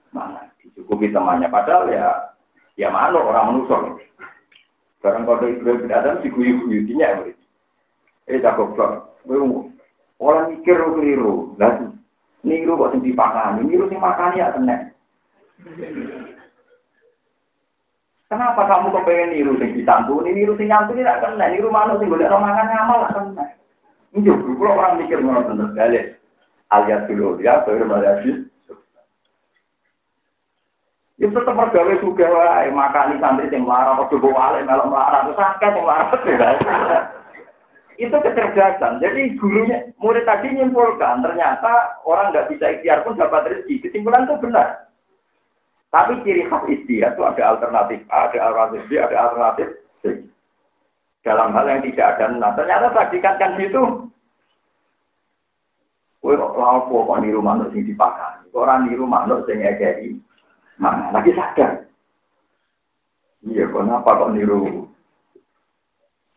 [0.09, 1.49] Mana dicukupi temannya.
[1.49, 2.33] Padahal ya
[2.77, 3.77] ya malu orang manusia.
[4.99, 7.21] Sekarang kalau Ibrahim bin Adam diguyu-guyu ya.
[8.25, 9.13] Eh tak goblok.
[10.17, 11.53] Orang mikir keliru.
[11.61, 11.93] Lah
[12.45, 14.93] niru kok sing dipakani, niru sing makani ya tenan.
[18.25, 22.29] Kenapa kamu kepengen niru sing disantuni, niru sing nyantuni tidak kena, niru manuk sing golek
[22.29, 23.45] romangan ngamal lah kena.
[24.15, 26.05] Ini kalau orang mikir ngono bener balik.
[26.71, 28.47] Alias dulu ya, baru malayasi.
[31.15, 35.69] Ya tetap mergawe juga wae makani santri sing larang padha bawa melok larang terus akeh
[35.71, 35.85] sing
[36.35, 37.07] larang.
[37.95, 38.99] itu kecerdasan.
[38.99, 43.87] Jadi gurunya, murid tadi nyimpulkan, ternyata orang nggak bisa ikhtiar pun dapat rezeki.
[43.87, 44.91] Kesimpulan itu benar.
[45.95, 49.67] Tapi ciri khas ikhtiar itu ada alternatif A, ada alternatif B, ada alternatif
[50.03, 50.27] C.
[51.25, 53.57] Dalam hal yang tidak ada nah, ternyata tadi kan kan.
[56.21, 58.45] Kowe kok lapo kok niru manuk sing dipakai.
[58.53, 60.21] Orang niru manuk sing ngekeki.
[60.77, 61.85] Mana lagi sadar.
[63.45, 64.85] Iya, kenapa kok niru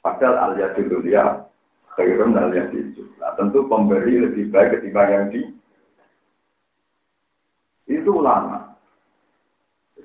[0.01, 1.45] Padahal al dulu ya
[1.93, 3.05] khairun al itu.
[3.21, 5.41] Nah, tentu pemberi lebih baik ketimbang yang di
[7.93, 8.58] itu ulama.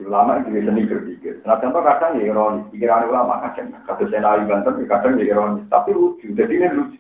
[0.01, 1.45] Ulama itu seni berpikir.
[1.45, 5.25] Nah contoh kadang ya ironis, pikiran ulama kadang kata saya nabi banten ya kadang ya
[5.29, 6.33] ironis, tapi lucu.
[6.33, 6.97] Jadi ini lucu.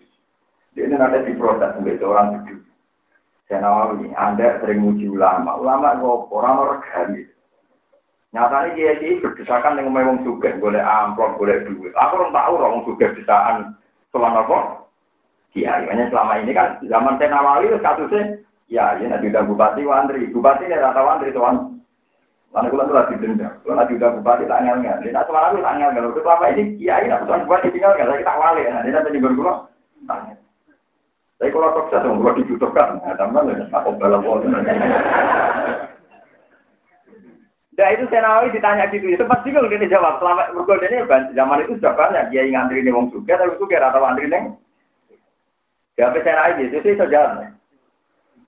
[0.77, 2.61] Jadi ini ada di proses sebagai orang sejuk.
[3.49, 5.57] Saya nawawi, Anda sering muji ulama.
[5.57, 7.23] Ulama kok orang regani.
[8.33, 11.93] Nyatanya dia ini berdesakan dengan memang juga, boleh amplop, boleh duit.
[11.93, 13.57] Aku orang tahu orang juga desaan
[14.09, 14.59] selama apa?
[15.53, 15.85] Kiai.
[15.85, 18.41] Makanya selama ini kan zaman saya nawali kasusnya,
[18.73, 20.25] ya ini nanti udah bupati wandri.
[20.33, 21.72] Bupati ini rata wandri tuan.
[22.53, 23.49] Mana kulo tuh lagi dendam.
[23.65, 24.97] Kulo nanti udah bupati tak ngel ngel.
[25.01, 26.05] Ini selama itu tak ngel ngel.
[26.21, 28.61] Selama ini kiai nak tuan bupati tinggal nggak kita wali.
[28.69, 29.53] Nah, ini nanti kulo.
[30.05, 33.01] Tapi kalau kok saya kulo dibutuhkan.
[33.01, 34.21] Nah, tambah nih, aku balap
[37.73, 40.21] Nah itu Senawi ditanya gitu, itu pasti kalau dia jawab.
[40.21, 44.29] Selama bergodanya zaman itu sudah banyak dia ngantri nih wong suka, tapi suka atau antri
[44.29, 44.53] neng.
[45.97, 47.49] Siapa Senawi itu sih saja.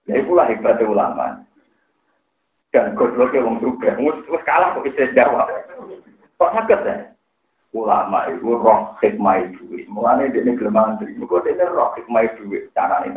[0.05, 1.41] Ya itulah hebatnya ulama.
[2.75, 5.47] Dan godloknya wong suka, mus kalah kok bisa jawab.
[6.35, 6.95] Kok sakit ya?
[7.71, 9.87] Ulama itu roh hikmah itu.
[9.87, 12.67] Mulanya ini gelem antri, mereka dia roh hikmah itu.
[12.75, 13.15] Cara ini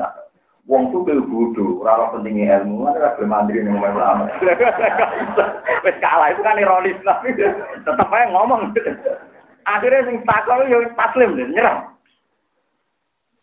[0.71, 4.25] Wong tuh bel bodoh, ora pentingnya ilmu, ora gelem mandiri ning omah ulama.
[5.87, 8.77] Wis kalah itu kan ironis tapi tetep aja ngomong.
[9.67, 11.91] Akhirnya sing takon yo taslim nyerah.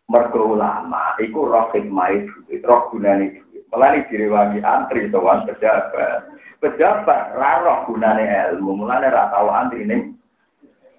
[0.08, 3.44] Mergo ulama iku roh hikmah itu, roh gunane
[3.76, 6.32] Mulane direwangi antri sowan pejabat.
[6.64, 8.24] Pejabat ra roh gunane
[8.56, 10.16] ilmu, mulane ra tau antri ning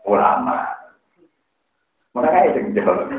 [0.05, 0.77] ulama.
[2.13, 3.13] Mereka itu jawab.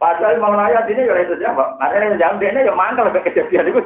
[0.00, 1.76] Padahal mau nanya ini ya itu jawab.
[1.80, 3.80] Makanya yang jawab dia ya mangkal ke kejadian itu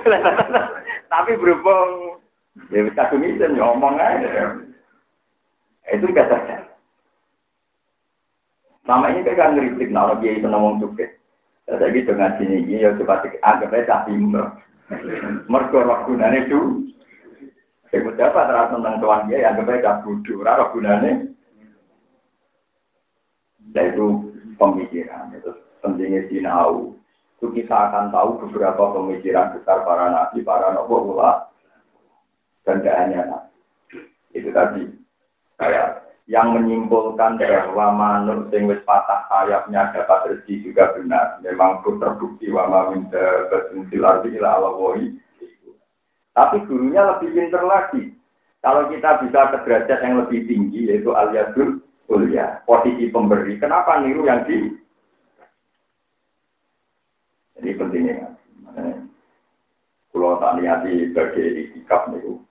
[1.11, 2.23] Tapi berhubung
[2.71, 4.45] ya bisa kumisen ya aja.
[5.91, 6.67] Itu kata
[8.87, 11.11] Selama ini kan ngeritik kalau dia itu ngomong juga.
[11.67, 14.47] Jadi gitu ngaji ini ya coba anggap aja timur.
[15.51, 16.61] Mergo roh gunane itu.
[17.91, 20.43] Saya dapat tentang tuan dia yang anggap aja bodoh.
[20.43, 21.35] Roh gunane.
[23.75, 24.07] Yaitu
[24.57, 25.35] pemikiran.
[25.35, 26.95] Itu pentingnya sinau.
[27.37, 30.97] Itu kita akan tahu beberapa pemikiran besar para nabi, para nabi
[32.67, 33.43] dan tidak.
[34.35, 34.83] Itu tadi
[35.61, 41.39] kayak yang menyimpulkan bahwa manuk sing wis patah sayapnya dapat rezeki juga benar.
[41.39, 44.19] Memang itu terbukti wa ma min dabatin ila
[46.37, 48.11] Tapi gurunya lebih pintar lagi.
[48.59, 51.79] Kalau kita bisa ke derajat yang lebih tinggi, yaitu aliasul
[52.11, 54.75] kuliah, posisi pemberi, kenapa niru yang di?
[57.55, 58.35] Jadi pentingnya.
[60.11, 62.43] Kalau tak niati sebagai sikap niru,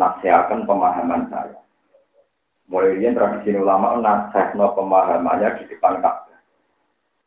[0.00, 1.63] nasihatkan pemahaman saya.
[2.64, 6.40] Mulai ini tradisi ulama nasihatkan pemahamannya di depan Ka'bah.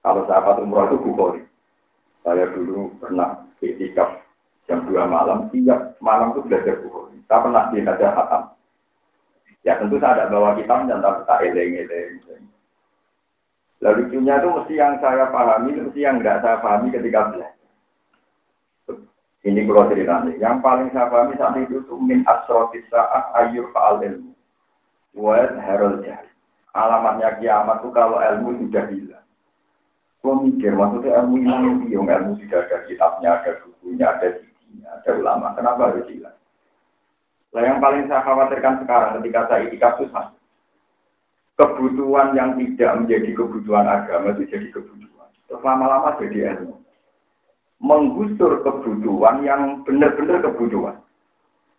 [0.02, 1.42] Kalau sahabat umroh itu bukhori.
[2.26, 4.26] Saya dulu pernah sikap
[4.66, 7.22] jam dua malam, tiap malam itu belajar bukhori.
[7.30, 8.44] Saya pernah belajar hatam.
[9.62, 12.24] Ya tentu saya tidak bawa kitab dan tak eleng-eleng.
[13.78, 17.54] Lalu lucunya itu mesti yang saya pahami, mesti yang tidak saya pahami ketika belajar.
[19.46, 20.32] Ini kalau ceritanya.
[20.40, 24.34] Yang paling saya pahami saat itu itu min asrotis saat ayur fa'al ilmu.
[25.18, 26.30] Wa herol jahil.
[26.78, 29.26] Alamatnya kiamat itu kalau ilmu sudah hilang.
[30.22, 35.10] Kau mikir, maksudnya ilmu hilang itu ilmu tidak ada kitabnya, ada bukunya, ada sidinya, ada
[35.18, 35.48] ulama.
[35.58, 36.38] Kenapa harus hilang?
[37.56, 40.26] Nah, yang paling saya khawatirkan sekarang ketika saya itikaf susah.
[41.58, 45.30] Kebutuhan yang tidak menjadi kebutuhan agama itu jadi kebutuhan.
[45.50, 46.78] Terus lama-lama jadi ilmu.
[47.82, 51.02] Menggusur kebutuhan yang benar-benar kebutuhan.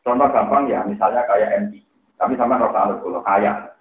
[0.02, 1.87] Contoh gampang ya, misalnya kayak MT.
[2.18, 3.72] Tapi sama Rasa kalau kaya.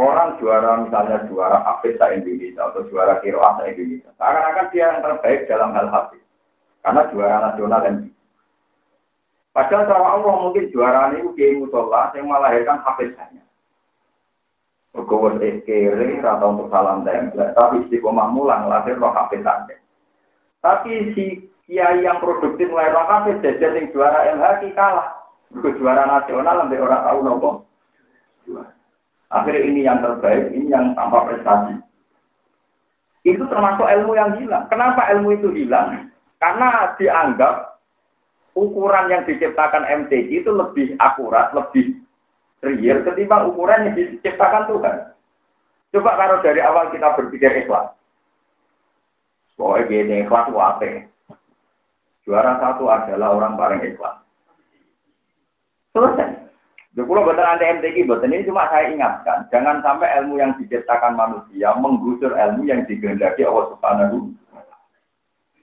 [0.00, 4.08] Orang juara misalnya juara Hafiz Indonesia atau juara Kiroah Indonesia.
[4.16, 6.22] Seakan-akan dia yang terbaik dalam hal Hafiz.
[6.80, 8.04] Karena juara nasional MT.
[9.50, 13.42] Padahal cara Allah mungkin juara ini kiai musola yang melahirkan hafizannya.
[14.94, 19.76] Berkuat kere atau untuk salam tempel, tapi istiqomah mulang lahir roh hafizannya.
[20.62, 25.19] Tapi si kiai yang produktif mulai roh hafiz jadi juara MHK kalah.
[25.50, 27.50] Berkuat juara nasional lebih orang tahu nopo.
[29.30, 31.78] Akhirnya ini yang terbaik, ini yang tanpa prestasi.
[33.22, 34.66] Itu termasuk ilmu yang hilang.
[34.66, 36.10] Kenapa ilmu itu hilang?
[36.42, 37.78] Karena dianggap
[38.58, 42.00] ukuran yang diciptakan MTQ itu lebih akurat, lebih
[42.64, 44.96] real ketimbang ukuran yang diciptakan Tuhan.
[45.90, 47.90] Coba kalau dari awal kita berpikir ikhlas.
[49.58, 51.10] Pokoknya gini, ikhlas wape.
[52.24, 54.19] Juara satu adalah orang paling ikhlas.
[55.90, 56.30] Selesai.
[56.90, 61.70] Jadi kalau betul anda MTQ, ini cuma saya ingatkan, jangan sampai ilmu yang diciptakan manusia
[61.78, 64.34] menggusur ilmu yang digendaki Allah Subhanahu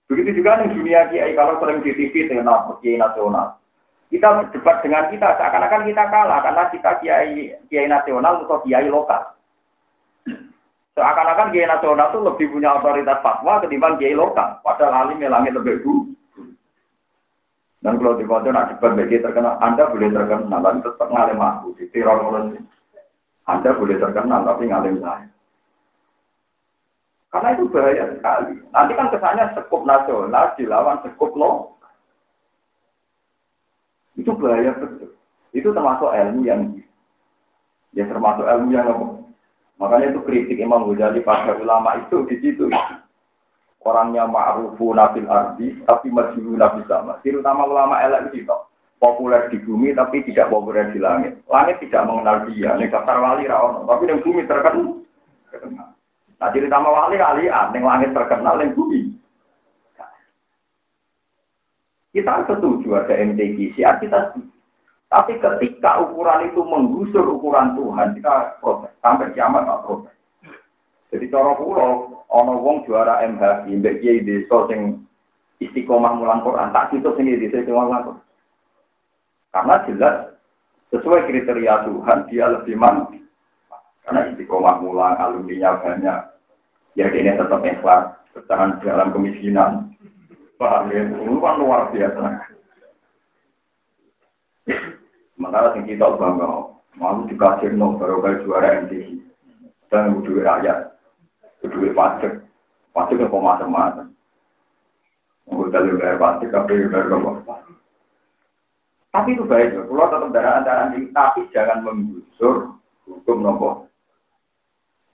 [0.07, 3.59] Begitu juga di dunia kiai kalau sering di TV dengan kiai nasional.
[4.07, 9.35] Kita berdebat dengan kita seakan-akan kita kalah karena kita kiai kiai nasional atau kiai lokal.
[10.95, 14.63] Seakan-akan kiai nasional itu lebih punya otoritas fatwa ketimbang kiai lokal.
[14.63, 16.15] Padahal alim langit lebih dulu.
[17.87, 21.71] Dan kalau di kota nak debat bagi terkenal, Anda boleh terkenal, tapi tetap ngalim aku.
[21.79, 22.19] Di teror
[23.47, 25.31] Anda boleh terkenal, tapi ngalim saya.
[27.31, 28.59] Karena itu bahaya sekali.
[28.75, 31.79] Nanti kan kesannya sekup nasional dilawan sekup lo.
[34.19, 35.15] Itu bahaya betul.
[35.55, 36.75] Itu termasuk ilmu yang
[37.95, 39.05] ya termasuk ilmu yang apa?
[39.79, 42.67] Makanya itu kritik Imam Ghazali pada ulama itu di situ.
[43.85, 47.21] Orangnya ma'rufu nabil ardi, tapi majulu nabi sama.
[47.23, 48.51] Terutama ulama elek itu
[48.97, 51.37] populer di bumi tapi tidak populer di langit.
[51.47, 52.73] Langit tidak mengenal dia.
[52.75, 55.05] Ini daftar wali rawon, tapi di bumi terkenal.
[56.37, 59.13] Nah cerita wali alian, yang langit terkenal, yang bumi.
[62.11, 64.49] Kita setuju ada MTQ, siap kita setuju.
[65.07, 68.91] Tapi ketika ukuran itu menggusur ukuran Tuhan, kita protes.
[68.99, 70.16] Sampai kiamat tak protes.
[71.07, 75.07] Jadi cara pulau, ono wong juara MH, mbak kiai desa sing
[75.63, 78.25] istiqomah mulang Quran, tak situ sing desa mulang Quran.
[79.55, 80.15] Karena jelas
[80.91, 83.15] sesuai kriteria Tuhan dia lebih mantap.
[84.03, 86.19] Karena istiqomah mulang, alumninya banyak.
[86.99, 89.93] Ya ini tetap ikhlas, bertahan dalam kemiskinan.
[90.57, 91.05] Paham ya?
[91.05, 92.23] Itu kan luar biasa.
[95.37, 96.49] Sementara yang kita bangga,
[96.97, 99.21] malu dikasih no, baru kali juara MTI.
[99.87, 100.96] Dan duit rakyat,
[101.65, 102.45] duit pajak.
[102.93, 104.13] Pajak yang macam-macam.
[105.47, 107.55] Udah lebih bayar pajak, tapi bayar apa?
[109.17, 112.77] Tapi itu baik, kalau tetap darah antara tapi jangan menggusur
[113.09, 113.89] hukum nomor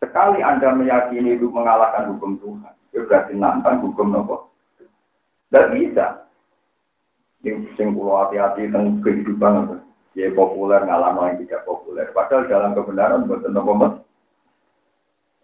[0.03, 4.51] Sekali Anda meyakini itu mengalahkan hukum Tuhan, itu berarti nantang hukum nopo.
[5.47, 6.27] Tidak bisa.
[7.39, 9.79] Ini hati-hati tentang kehidupan
[10.19, 12.12] ya populer ngalah yang tidak populer.
[12.12, 13.93] Padahal dalam kebenaran bukan nopo mas.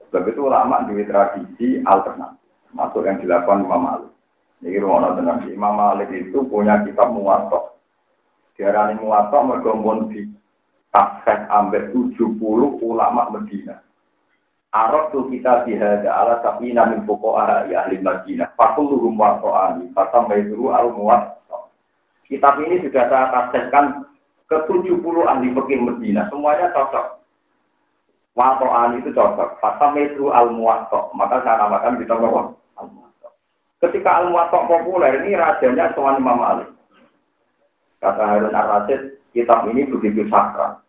[0.10, 2.42] Sebab itu ulama di tradisi alternatif,
[2.74, 4.12] masuk yang dilakukan Imam Malik.
[4.66, 7.78] Ini rumah tenang Imam Malik itu punya kitab muwatok.
[8.58, 10.26] Diarani muwatok mergombon di
[10.90, 13.86] tafsir ambil 70 ulama Medina.
[14.74, 18.50] Arab tuh kita dihada ala tapi namin pokok ya ahli Madinah.
[18.58, 19.94] Fakuluhum warto'ani.
[19.94, 21.38] Fatam baituru al muat.
[22.26, 24.10] Kitab ini sudah saya tafsirkan
[24.50, 27.19] ke 70 ahli fikih Medina, semuanya cocok.
[28.38, 29.58] Wato'an itu cocok.
[29.62, 31.14] Fasametu al-muwatok.
[31.18, 33.32] Maka saya namakan kita bahwa al-muwatok.
[33.82, 36.70] Ketika al-muwatok populer, ini rajanya Tuan Imam Malik.
[38.00, 40.80] Kata Harun Ar-Rasyid, kitab ini begitu sakral.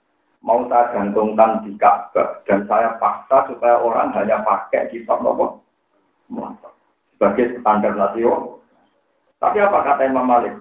[0.41, 5.61] Mau saya gantungkan di Ka'bah dan saya paksa supaya orang hanya pakai kitab nopo
[6.33, 6.73] muwatok
[7.21, 8.65] sebagai standar nasional.
[9.37, 10.57] Tapi apa kata Imam Malik?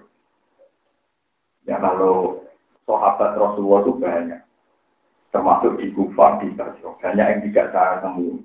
[1.63, 2.43] Ya kalau
[2.83, 4.41] sahabat Rasulullah itu banyak,
[5.29, 8.41] termasuk di Kufah, di banyak yang tidak saya temui.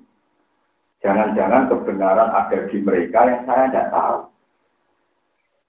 [1.05, 4.19] Jangan-jangan kebenaran ada di mereka yang saya tidak tahu.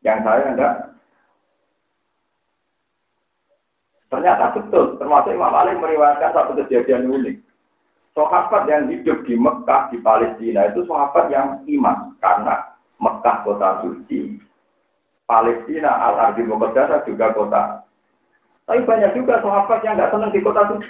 [0.05, 0.73] Yang saya tidak
[4.07, 7.37] Ternyata betul, termasuk Imam Ali meriwayatkan satu kejadian unik.
[8.15, 12.17] Sahabat yang hidup di Mekah, di Palestina itu sahabat yang iman.
[12.23, 14.41] Karena Mekah kota suci,
[15.27, 17.85] Palestina Al-Ardi Muqaddasah juga kota.
[18.65, 20.89] Tapi banyak juga sahabat yang nggak senang di kota suci.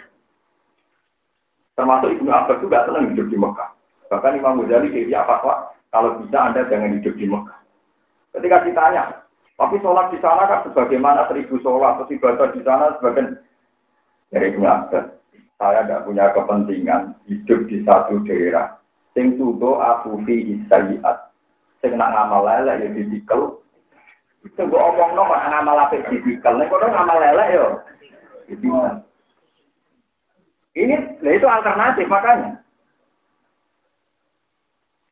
[1.77, 3.69] Termasuk Ibnu Abbas juga senang hidup di Mekah.
[4.09, 7.59] Bahkan Imam Ghazali apa kalau bisa Anda jangan hidup di Mekah.
[8.33, 9.03] Ketika ditanya,
[9.57, 13.37] tapi sholat di sana kan sebagaimana seribu sholat, atau ibadah di sana sebagian
[14.33, 15.17] dari Abbas.
[15.57, 18.77] Saya tidak punya kepentingan hidup di satu daerah.
[19.17, 21.33] Sing tudo aku fi isayiat.
[21.81, 23.65] Sing nak ngamal lele ya didikel.
[24.53, 25.97] Sing gue omong no kok ngamal apa.
[26.13, 27.67] Nek kono ngamal lele yo.
[30.77, 32.61] Ini, itu alternatif makanya.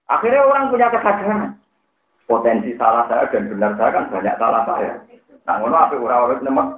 [0.05, 1.57] Akhirnya orang punya kesadaran
[2.29, 4.93] potensi salah saya dan benar saya kan banyak salah saya.
[5.49, 6.69] Nah, ngono apa orang-orang nemek.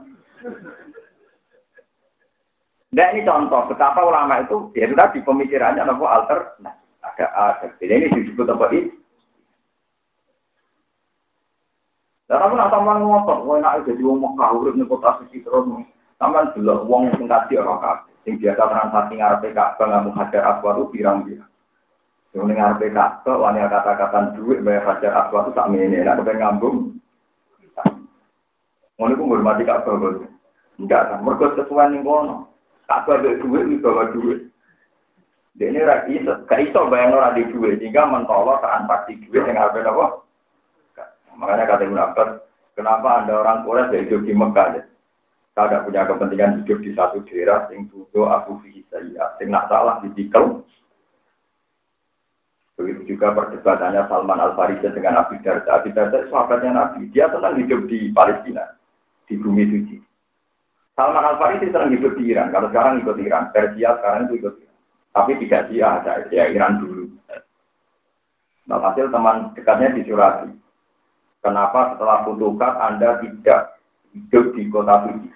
[2.96, 6.54] Nah ini contoh betapa ulama itu ya sudah di pemikirannya nopo alter.
[6.62, 7.66] Nah, ada ada.
[7.82, 8.90] Ini disebut apa ini?
[12.26, 15.66] Dan kamu nak taman ngotot, wah nak jadi wong Mekah urip kota suci terus.
[16.18, 18.15] Taman delok wong sing kaji ora kabeh.
[18.26, 21.46] Sing biasa transaksi ngarepe Ka'bah ngamu hajar aswad pirang-pirang.
[22.34, 26.42] Yang ini ngarepe kakak, wani kata-kata duit bayar hajar aswa itu tak ini, nak kepengen
[26.42, 26.76] ngambung.
[28.98, 30.26] Ngono pun hormati kakak bos.
[30.76, 32.50] Enggak kan, mereka sesuai nih kono.
[32.90, 34.50] Kakak ada duit, ini bawa duit.
[35.56, 39.56] Dia ini rak iso, gak iso bayang orang di duit, sehingga mentolak transaksi duit yang
[39.56, 40.06] ngarepe apa?
[41.38, 42.30] Makanya kata Ibn Abbas,
[42.76, 44.84] kenapa anda orang Quraisy hidup di Mekah?
[45.56, 45.64] Ya?
[45.64, 48.60] Saya tidak punya kepentingan hidup di satu daerah, sing tudo aku
[48.92, 50.60] saya, sing nak salah ditikel,
[52.76, 55.80] Begitu juga perdebatannya Salman Al Farisi dengan Nabi Darda.
[55.80, 57.08] Abi Darda sahabatnya Nabi.
[57.08, 58.76] Dia senang hidup di Palestina,
[59.24, 59.96] di bumi suci.
[60.92, 62.52] Salman Al Farisi senang hidup di Iran.
[62.52, 64.76] Kalau sekarang ikut Iran, Persia sekarang itu ikut Iran.
[65.16, 67.08] Tapi tidak dia, ada dia Iran dulu.
[68.68, 70.52] Nah, hasil teman dekatnya dicurati.
[71.40, 73.80] Kenapa setelah putukat Anda tidak
[74.12, 75.30] hidup di kota suci?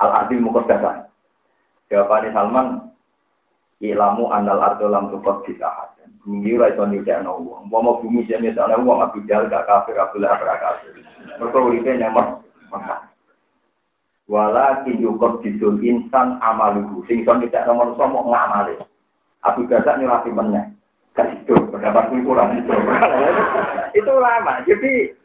[0.00, 1.08] Al-Adil Muqaddasan.
[1.88, 2.68] Jawabannya Salman,
[3.84, 5.92] Ilamu anal ardo lam tukot disahat.
[6.24, 7.68] Bumi ora iso nyedakno wong.
[7.68, 10.96] Umpama bumi sing nyedakno wong Abu Jahal gak kafir, Abu Lahab ora kafir.
[11.36, 12.40] Mergo uripe nyamak
[12.72, 13.12] maka.
[14.26, 17.04] Walakin yukot didul insan amaluhu.
[17.04, 18.80] Sing iso nyedakno manusa mau ngamale.
[19.44, 20.72] Abu Jahal nyurati meneh.
[21.12, 22.72] Gak pendapat kurang itu.
[24.08, 24.60] ulama.
[24.64, 25.16] Jadi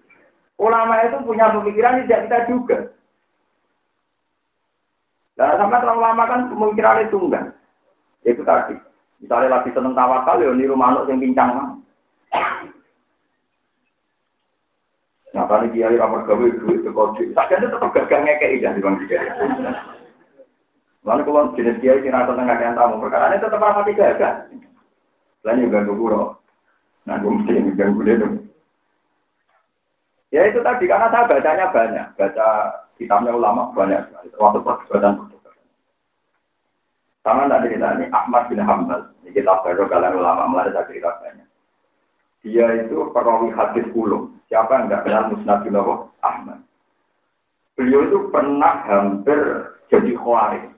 [0.60, 2.77] ulama itu punya pemikiran tidak kita juga.
[5.39, 7.46] Nah, sama terlalu lama kan pemikiran itu enggak.
[8.28, 8.76] Itu tadi.
[9.22, 11.70] Misalnya lagi seneng tawakal, ya niru manuk yang pincang mah.
[15.32, 17.32] Nah, kali kiai ramah gawe duit ke kode.
[17.32, 19.32] Sakjane tetap gagal ngekei ya di bang kiai.
[21.08, 24.36] Lalu kalau jenis kiai sing rasa tengah yang tamu perkara ini tetap rapati gagal.
[25.48, 26.36] Lain juga guru.
[27.08, 28.36] Nah, gue mesti ganggu dia dong.
[30.32, 32.48] Ya itu tadi karena saya bacanya banyak, baca
[33.01, 35.31] kitabnya ulama banyak sekali, termasuk perdebatan
[37.21, 39.13] sama tadi kita ini Ahmad bin Hambal.
[39.21, 41.45] Ini kita baru kalian ulama mulai saya cerita banyak.
[42.41, 44.41] Dia itu perawi hadis ulum.
[44.49, 45.61] Siapa yang nggak kenal Musnad
[46.25, 46.65] Ahmad?
[47.77, 50.73] Beliau itu pernah hampir jadi khawarij.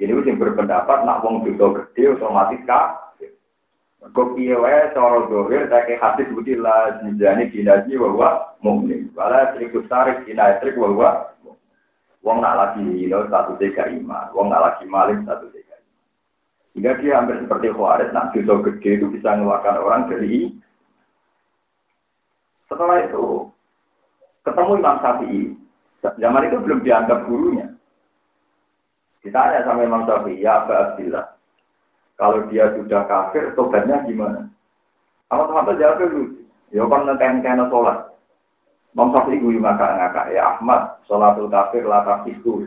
[0.00, 3.36] Jadi yang berpendapat nak wong dosa gede otomatis kafir.
[4.00, 9.12] Kok piye wae cara dohir tak hadis budi la jinjani dinaji wa mukmin.
[9.12, 11.33] Wala triku tarik ila trik wa
[12.24, 15.64] Wong nak lagi hilo satu tiga iman, wong nak lagi maling satu tiga
[16.74, 20.50] sehingga dia hampir seperti Khawarij, nah dosa gede itu bisa mengeluarkan orang dari
[22.66, 23.46] setelah itu
[24.42, 25.42] ketemu Imam Syafi'i.
[26.02, 27.70] Zaman itu belum dianggap gurunya.
[29.22, 31.26] Ditanya sama Imam Syafi'i, ya Abba Abdillah,
[32.18, 34.50] kalau dia sudah kafir, tobatnya gimana?
[35.30, 36.42] Sama teman jawab lucu.
[36.74, 38.13] Ya kan ngekeng-kena sholat.
[38.94, 42.62] Imam Syafi'i gue ngakak ngakak ya Ahmad, sholatul kafir lah itu.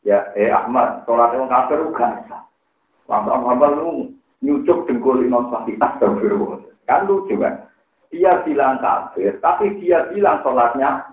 [0.00, 2.24] Ya, eh Ahmad, sholat yang kafir juga.
[3.04, 3.90] Langsung hambal lu
[4.40, 6.64] nyucuk dengkul Imam Syafi'i astagfirullah.
[6.88, 7.68] Kan lucu kan?
[8.08, 11.04] Dia bilang kafir, tapi dia bilang sholatnya.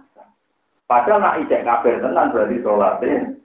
[0.87, 3.35] Padahal nak ijek kafir tenan berarti sholatnya.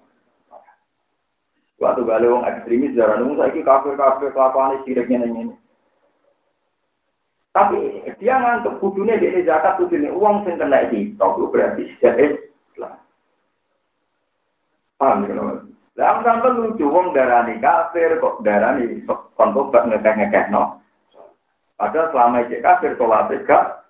[1.79, 5.55] Waktu gale wong ekstremis darah nunggu saya kafir kafir kelakuan siriknya ini.
[7.59, 11.19] Tapi dia ngantuk kudunya di zakat kudune uang sing kena itu
[11.51, 12.95] berarti sudah Islam.
[14.95, 15.67] Paham ya loh.
[15.99, 19.03] Lah sampai lucu wong darani kafir kok darani
[19.35, 20.79] kontok gak ngekeh-ngekeh no.
[21.75, 23.83] Padahal selama itu kafir sholat gak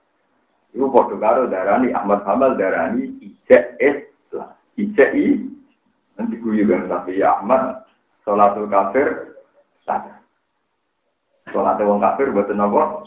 [0.73, 4.57] Iku podo karo darani Ahmad Hamal darani ijek Islam.
[4.81, 5.45] Ijek i
[6.17, 7.85] nanti guyu kan tapi Ahmad
[8.25, 9.37] sholatul kafir
[9.85, 10.25] sadar.
[11.53, 13.05] Sholat wong kafir buat nopo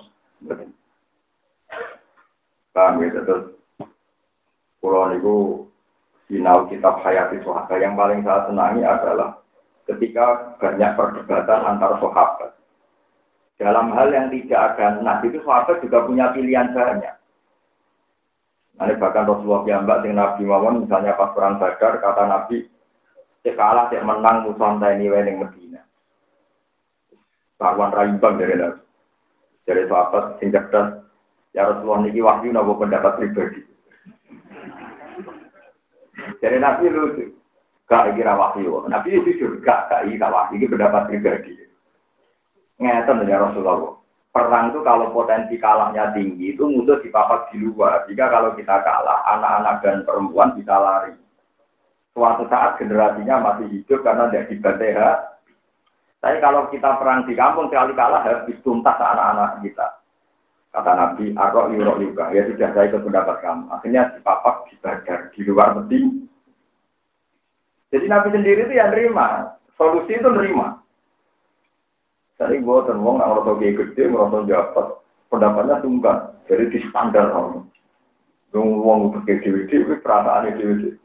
[2.72, 3.62] Paham ya, terus
[4.82, 5.70] Pulau niku
[6.26, 9.38] sinau kitab Hayati Sohaka yang paling saya senangi adalah
[9.86, 12.58] ketika banyak perdebatan antar sahabat.
[13.62, 17.14] Dalam hal yang tidak ada nah itu sahabat juga punya pilihan banyak.
[18.82, 22.66] Nanti bahkan Rasulullah mbak dengan Nabi Mawon misalnya pas perang Badar kata Nabi
[23.46, 25.82] cek kalah menang musuh ini yang Medina.
[27.62, 28.91] Karuan raimbang dari Nabi.
[29.62, 31.06] Dari sahabat sing cerdas,
[31.54, 33.62] ya Rasulullah niki wahyu nopo pendapat pribadi.
[36.42, 37.26] Dari Nabi lucu,
[37.86, 38.90] gak kira wahyu.
[38.90, 41.54] Nabi itu juga gak kira wahyu ini pendapat pribadi.
[42.82, 44.02] Ngeten ya Rasulullah.
[44.32, 48.08] Perang itu kalau potensi kalahnya tinggi itu musuh dipapak di luar.
[48.08, 51.12] Jika kalau kita kalah, anak-anak dan perempuan bisa lari.
[52.16, 54.96] Suatu saat generasinya masih hidup karena tidak dibantai
[56.22, 59.88] tapi kalau kita perang di kampung sekali kalah harus tuntas anak-anak kita.
[60.72, 62.30] Kata Nabi, Arok yurok juga.
[62.30, 63.66] Ya sudah saya ikut pendapat kamu.
[63.74, 66.00] Akhirnya dipapak, dibakar di luar peti.
[67.92, 69.58] Jadi Nabi sendiri itu yang nerima.
[69.76, 70.80] Solusi itu nerima.
[72.40, 74.88] Jadi gue temuang nggak ngerasa kayak gede, ngerasa jabat.
[75.28, 76.18] Pendapatnya tunggal.
[76.48, 77.68] Jadi di standar orang.
[78.54, 81.01] Ngomong pakai DVD, perasaan DVD.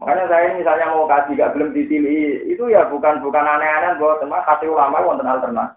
[0.00, 4.40] Makanya saya misalnya mau kasih gak belum ditili itu ya bukan bukan aneh-aneh buat teman
[4.48, 5.76] kasih ulama wonten alternatif.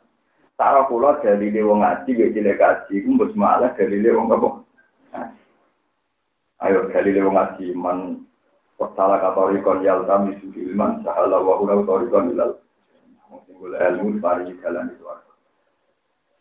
[0.56, 4.50] Saro kula dari wong ngaji gak cilik kaji ku mbok malah dari wong apa?
[6.64, 8.24] Ayo dari wong ngaji man
[8.96, 12.64] salah katori kon yal kami ilman sahala wa hura katori ilal.
[13.44, 15.04] Singgul ilmu pari jalan itu.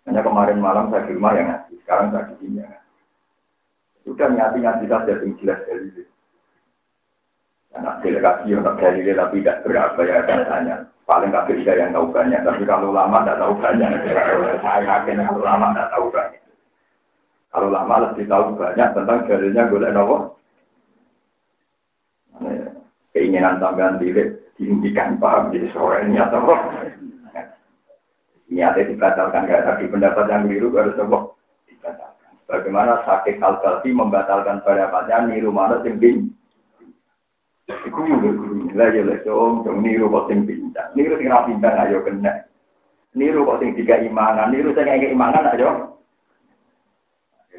[0.06, 2.78] Hanya kemarin malam saya di rumah yang ngaji, sekarang saya di sini ya.
[4.02, 6.02] Sudah nyati-nyati saja yang jelas dari itu.
[7.72, 10.76] Anak delegasi untuk dalilnya tapi tidak berapa ya katanya.
[11.08, 12.40] Paling nggak bisa yang tahu banyak.
[12.44, 13.90] Tapi kalau lama tidak tahu banyak.
[14.60, 16.42] Saya yakin kalau lama tidak tahu banyak.
[17.52, 20.16] Kalau lama lebih tahu banyak tentang dalilnya gue nopo.
[23.12, 26.48] Keinginan tambahan diri dihentikan paham jadi sore ini atau
[28.52, 31.18] niatnya dibatalkan gak tadi pendapat yang keliru harus coba
[31.68, 32.32] dibatalkan.
[32.48, 36.24] Bagaimana sakit al membatalkan pendapatnya niru mana tinggi
[37.70, 40.90] Iku yo guru, lah yo lek dong, dong niru kok sing pintar.
[40.98, 42.42] Niru sing ra pintar ayo kena.
[43.14, 45.70] Niru kok sing tiga imangan, niru sing ngeke imangan ayo.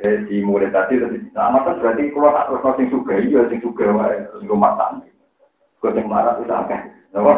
[0.04, 3.64] Jadi di murid tadi lebih sama kan berarti kalau tak terus sing suka, iya sing
[3.64, 5.08] suka wae, sing rumah tangga.
[5.80, 6.82] Kau sing marah itu akeh.
[7.16, 7.34] Napa?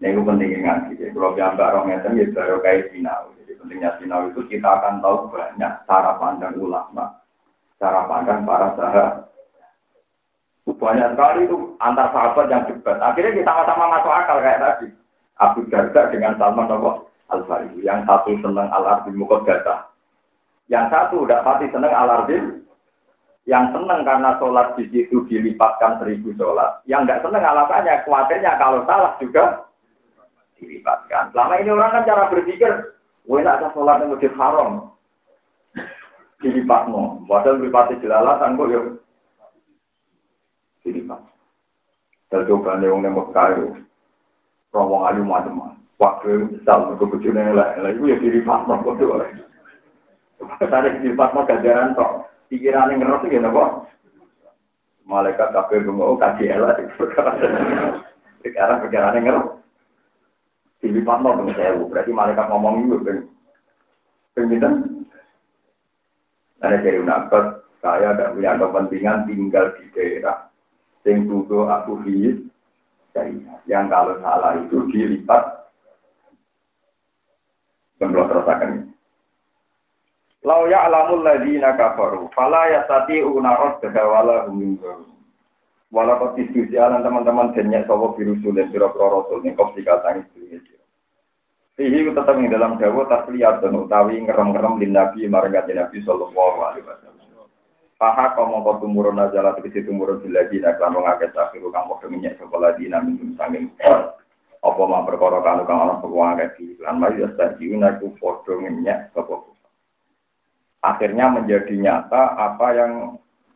[0.00, 0.92] Nah, itu penting ngaji.
[0.96, 3.34] Jadi kalau orang ngeten ya baru kayak sinau.
[3.42, 7.20] Jadi pentingnya sinau itu kita akan tahu banyak cara pandang ulama,
[7.76, 9.30] cara pandang para sahabat
[10.76, 13.00] banyak sekali itu antar sahabat yang debat.
[13.00, 14.86] Akhirnya kita sama-sama masuk akal kayak tadi.
[15.40, 17.80] Abu Darda dengan Salman Al Farisi.
[17.80, 19.88] Yang satu senang Al Arbi Mukodata.
[20.68, 22.60] Yang satu udah pasti senang Al Arbi.
[23.48, 26.84] Yang senang karena sholat di situ dilipatkan seribu sholat.
[26.84, 29.64] Yang nggak senang alasannya khawatirnya kalau salah juga
[30.60, 31.32] dilipatkan.
[31.32, 32.72] Selama ini orang kan cara berpikir,
[33.24, 34.92] wah ada sholat yang lebih haram.
[36.44, 37.24] Dilipat no.
[37.24, 38.80] Padahal dilipati jelalatan kok ya
[40.84, 41.22] jadi mas.
[42.30, 43.74] Dan coba nih orang nembak kayu,
[44.70, 45.76] rawang ayu macam-macam.
[46.00, 49.20] Waktu misal ke bujurnya lah, lah itu ya no kok tuh.
[50.40, 52.30] Tadi diri pas no gajaran tok.
[52.48, 53.84] Pikiran yang ngerti ya nopo.
[55.04, 56.72] Malaikat kafe mau kasih elah.
[58.40, 59.52] Sekarang pikiran yang ngerti.
[60.80, 63.20] Diri pas no saya berarti malaikat ngomong juga.
[64.32, 65.04] Pengen
[66.60, 70.49] ada dari unabat, saya tidak punya kepentingan tinggal di daerah
[71.02, 72.38] sing tuku aku hiis
[73.66, 75.66] yang kalau salah itu dilipat
[78.00, 78.90] dan belum terusakan
[80.40, 85.12] Lau ya'lamul ladzina kafaru fala yastati'una radda wala hum yunzarun.
[85.92, 90.62] Wala kok diskusi alan teman-teman dennya sapa birusul dan pira-pira rasul ning kop dikatani dunya.
[91.74, 97.09] Fihi tetap dalam dawa tasliyat dan utawi ngerem-ngerem lin nabi marang nabi sallallahu alaihi wasallam.
[98.00, 101.84] Paha kamu kau tumurun aja lah tegesi tumurun bila dina kan wong akeh takhiru kang
[101.84, 103.68] padha minyak sapa ladina minum sanging
[104.64, 106.16] apa mah perkara kanu kang ana sapa
[106.48, 109.44] akeh lan mari yastadiuna ku padha minyak sapa
[110.80, 112.92] akhirnya menjadi nyata apa yang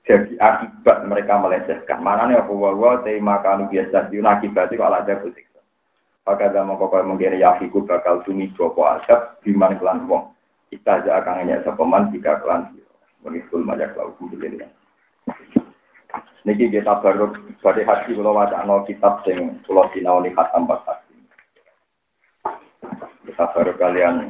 [0.05, 2.05] jadi akibat mereka melecehkan.
[2.05, 5.61] Mana nih aku wawa tema kanu biasa di akibat itu kalau ada bersiksa.
[6.29, 10.37] Maka zaman kau mengkira yafiku bakal tumi jopo adab biman kelan wong.
[10.69, 12.77] Kita aja akan nanya sepeman jika kelan
[13.25, 14.69] Mengikul majak lau kumpulin ya.
[16.45, 17.33] Niki kita baru
[17.65, 21.17] pada hati kalau wacana kitab sing pulau sinau nih khatam hati.
[23.25, 24.29] Kita baru kalian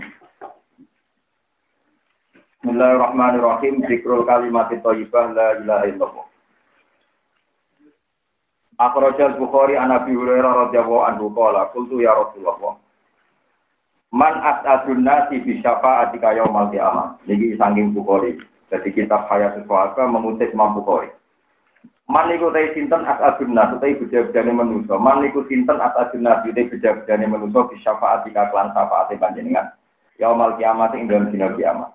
[2.63, 3.83] Bismillahirrahmanirrahim.
[3.91, 6.27] Zikrul kalimat thayyibah la ilaha illallah.
[8.79, 12.79] Akhrajal Bukhari an Abi Hurairah radhiyallahu anhu qala qultu ya Rasulullah
[14.15, 17.19] Man as'adun nasi bi syafa'atika yaumal qiyamah.
[17.27, 18.39] Niki saking Bukhari.
[18.75, 21.15] Jadi kitab Hayat Suhaka mengutip Imam Bukhari.
[22.11, 24.99] Man niku te sinten as'adun nas te bejabane manusa.
[24.99, 29.71] Man niku sinten as'adun nas te bejabane manusa bi syafa'atika lan syafaate panjenengan.
[30.19, 31.95] Yaumal kiamat ing dalem dina kiamat.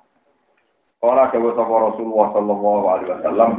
[1.03, 3.51] Ora dewa sapa Rasulullah sallallahu alaihi wasallam.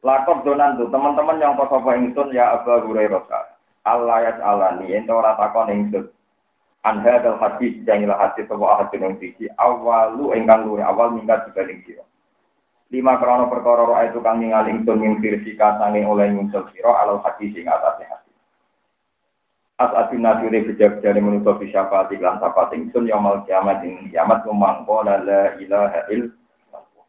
[0.00, 3.24] Lakon donan tuh teman-teman yang pas sapa ingsun ya Abu Hurairah.
[3.84, 6.08] Allah ya alani ento ora takon ingsun.
[6.84, 11.44] An hadal hadis yang ilah hadis sapa hadis yang siji awalu ingkang luwih awal minggat
[11.48, 12.08] dibanding sira.
[12.88, 17.20] Lima krono perkara roa itu kang ningali ingsun ing firsika sange oleh ingsun sira alal
[17.20, 18.36] hadis sing atase hadis.
[19.76, 24.40] As asin nabi re bejak jane menutup syafaat iklan syafaat ingsun yaumul kiamat ing kiamat
[24.48, 25.20] mumangko la
[25.60, 27.04] ilaha illallah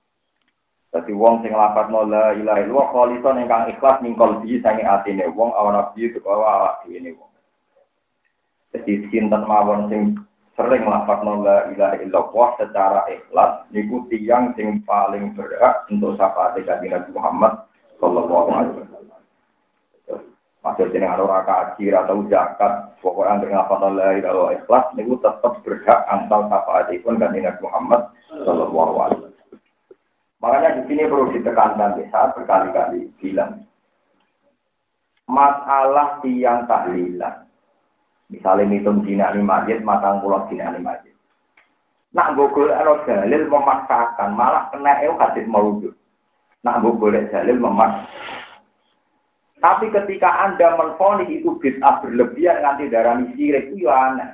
[0.91, 5.55] Dadi wong sing lapatno la ilaha illallah kholison ingkang ikhlas ning kalbi sange atine wong
[5.55, 7.31] awan nabi kebawa awak dhewe wong.
[8.75, 10.19] Jadi sinten mawon sing
[10.59, 16.91] sering lapatno la ilaha illallah secara ikhlas niku tiyang sing paling berhak untuk syafaat kanjeng
[16.91, 17.63] Nabi Muhammad
[18.03, 19.21] sallallahu alaihi wasallam.
[20.59, 25.99] Masih jeneng ora kaji atau zakat, pokoknya anggere ngapal la ilaha ikhlas niku tetap berhak
[26.11, 29.59] antal syafaatipun kanjeng Nabi Muhammad sallallahu alaihi wasallam.
[30.43, 33.63] Makanya di sini perlu ditekankan saat berkali-kali bilang
[35.23, 37.48] masalah tiang tahlilan.
[38.29, 41.13] Misalnya hitung dina ini majid, matang pulau dina ini majid.
[42.13, 45.93] Nak gogol ero dalil memaksakan, malah kena eu hadis maudud.
[46.61, 48.37] Nak gogol dalil memaksakan.
[49.59, 54.31] Tapi ketika Anda menfonis itu bid'ah berlebihan nanti darah sirik itu ya aneh.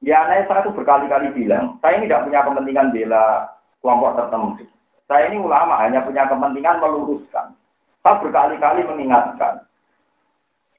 [0.00, 3.52] Ya aneh saya itu berkali-kali bilang, saya ini tidak punya kepentingan bela
[3.84, 4.64] kelompok tertentu.
[5.04, 7.52] Saya ini ulama hanya punya kepentingan meluruskan.
[8.00, 9.68] Saya berkali-kali mengingatkan.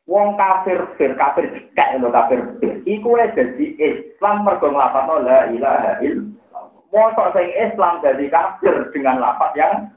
[0.10, 2.82] Wong kafir fir kafir cekak lho kafir fir.
[2.90, 6.64] Iku jadi Islam mergo nglafadzno la ilaha illallah.
[6.90, 9.94] Mosok sing Islam jadi kafir dengan lafaz yang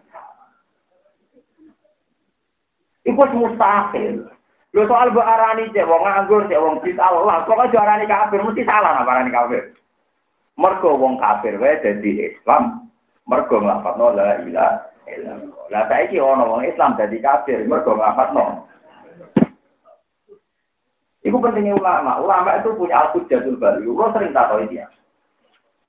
[3.04, 4.24] Iku mustahil.
[4.74, 8.42] Lho soal mbok arani cek wong nganggur cek wong bid'ah Allah, kok aja arani kafir
[8.42, 9.70] mesti salah apa arani kafir.
[10.58, 12.90] Mergo wong kafir wae dadi Islam,
[13.30, 15.64] mergo nglafadzno la ilaha illallah.
[15.70, 18.66] Lah saiki ana wong Islam dadi kafir mergo nglafadzno.
[21.24, 22.20] Iku pentingnya ulama.
[22.20, 23.88] Ulama itu punya al-hujjatul bali.
[23.88, 24.84] Lo sering tahu dia.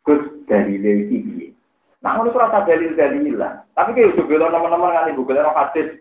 [0.08, 1.52] Gus dari lagi?
[2.00, 2.96] Nah, ngono rasa dalil
[3.36, 3.66] lah.
[3.74, 6.00] Tapi kayak udah bilang teman-teman kan ibu bilang hadis.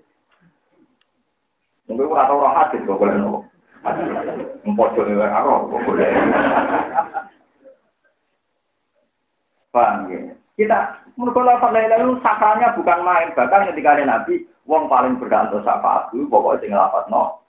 [1.89, 3.41] Mungkin ora tau ora hadis kok boleh nopo.
[4.65, 6.09] Empojo nih karo kok boleh.
[9.75, 10.37] Ya?
[10.55, 10.79] Kita
[11.19, 15.67] menurut lafaz la ilaha sakralnya bukan main, bahkan ketika ada Nabi, wong paling berhak untuk
[15.67, 17.43] syafaat itu pokoknya sing lafaz no.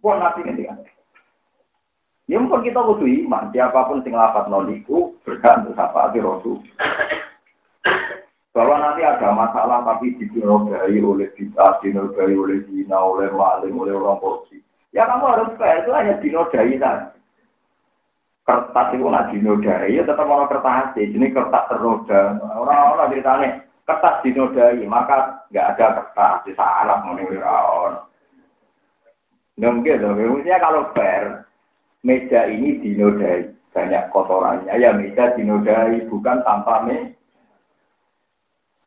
[0.00, 0.74] Ilaha Wong Nabi ketika
[2.30, 6.62] Ya mungkin kita butuh iman, siapa pun sing lafaz no niku berhak untuk syafaat Rasul.
[8.54, 14.22] Bahwa nanti ada masalah tapi dinodai oleh kita, dinodai oleh Cina, oleh maling, oleh orang
[14.22, 14.62] korupsi.
[14.94, 17.10] Ya kamu harus fair, itu hanya dinodai saja
[18.50, 21.06] kertas itu nggak dinodai, ya tetap mau kertas sih.
[21.06, 22.38] Ini kertas ternoda.
[22.42, 23.48] Orang-orang ceritanya
[23.86, 27.02] kertas dinodai, maka nggak ada kertas di salah
[29.60, 31.44] menurut Mungkin dong, maksudnya kalau fair,
[32.00, 37.12] meja ini dinodai banyak kotorannya, ya meja dinodai bukan tanpa me.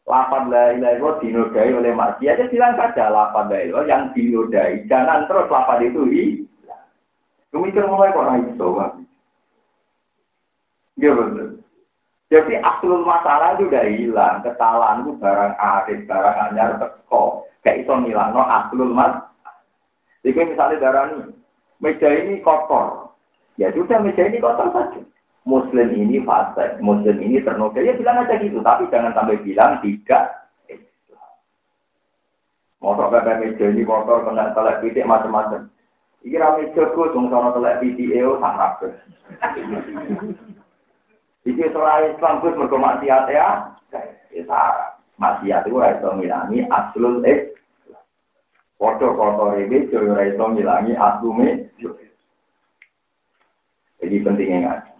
[0.04, 5.48] Lapan la ilaha dinodai oleh maksiat, ya bilang saja lapan la yang dinodai, jangan terus
[5.48, 6.42] lapan itu hilang.
[7.54, 8.58] Kemikir mulai kok naik,
[10.98, 11.62] Iya betul.
[12.34, 14.36] Jadi aslul masalah itu udah hilang.
[14.42, 17.46] Kesalahan itu barang akhir, barang anyar teko.
[17.62, 19.33] Kayak iso ngilang no aslul mas.
[20.24, 21.36] Jadi misalnya darah ini,
[21.84, 23.12] meja ini kotor.
[23.60, 25.04] Ya sudah meja ini kotor saja.
[25.44, 27.84] Muslim ini fase, Muslim ini ternoda.
[27.84, 30.48] Ya bilang aja gitu, tapi jangan sampai bilang tidak.
[32.80, 35.68] Motor pepe meja ini kotor, kena telek pitik macam-macam.
[36.24, 38.80] Iki rame jogo, dong sono telek pitik, eo, sangat
[41.44, 43.76] Iki seorang Islam itu mergo maksiat ya.
[44.32, 44.60] Ya
[45.20, 47.53] maksiat itu ora iso ngilangi aslul eh.
[48.84, 51.72] Foto kotor ini ora iso ngilangi aslume.
[54.04, 54.92] Jadi pentingnya ngaji.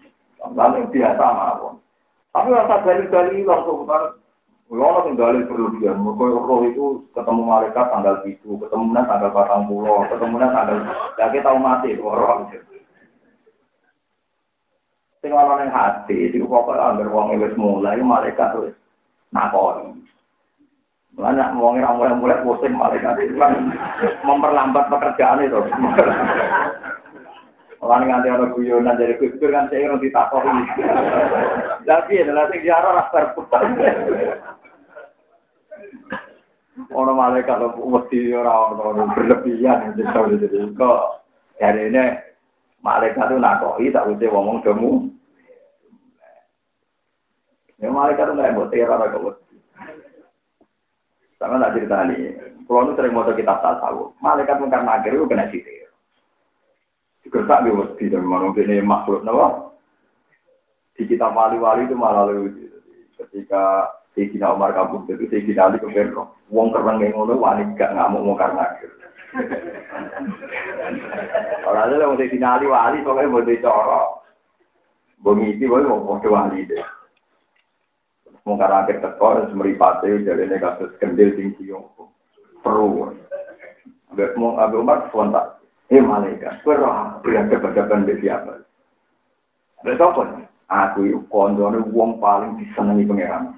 [0.56, 1.84] Lalu biasa mawon.
[2.32, 4.16] Tapi rasa dalil-dalil langsung kan
[4.74, 10.02] Kalau yang dalil berlebihan, mereka roh itu ketemu malaikat tanggal itu, ketemu tanggal batang pulau,
[10.10, 10.78] ketemu tanggal,
[11.20, 12.50] ya kita tahu mati itu roh.
[15.22, 18.74] Sing ana ning hati, iku pokoke anggere wong mulai malaikat wis
[19.30, 20.03] nakoni.
[21.14, 23.70] Banyak wong ora mulai mulai pusing malaikat itu kan
[24.26, 25.62] memperlambat pekerjaan itu.
[27.84, 30.64] Orang nganti ana guyonan dari kusur kan saya orang ditakoni.
[31.86, 33.62] Tapi adalah sing diarah rasa putar.
[36.90, 41.22] Orang malaikat mesti ora ono berlebihan jadi kok
[41.62, 42.18] dari ini
[42.82, 44.92] malaikat itu nakoi tak usah ngomong demu
[47.78, 49.43] Ya malaikat itu nggak mau teror agak
[51.44, 55.52] Sama tak cerita nih, kalau nu sering mau kitab tasawuf, malaikat mungkar nakir itu kena
[55.52, 55.92] sitir.
[57.20, 59.76] Dikertak di wedi dan mana ini makhluk nawa.
[60.96, 62.72] Di kitab wali-wali itu malah lucu.
[63.20, 66.16] Ketika Sayyidina Umar kabur itu Sayyidina Ali kemudian
[66.48, 68.88] wong kereng yang ngono wani gak ngamuk mungkar nakir.
[71.68, 74.08] Orang itu mau Sayyidina Ali wali pokoknya mau dicorok.
[75.20, 77.03] Bungi itu boleh mau wali deh.
[78.44, 81.88] Mungkin akhir teko, meripati, jadi ini kasus kendil sing siung.
[82.60, 83.16] Perlu.
[84.12, 85.58] Abis mau Abu Umar spontan.
[85.88, 88.62] Eh malaikat, gue roh berada berhadapan di siapa?
[89.84, 90.24] Ada apa?
[90.72, 93.54] Aku itu kondone wong paling disenangi pangeran.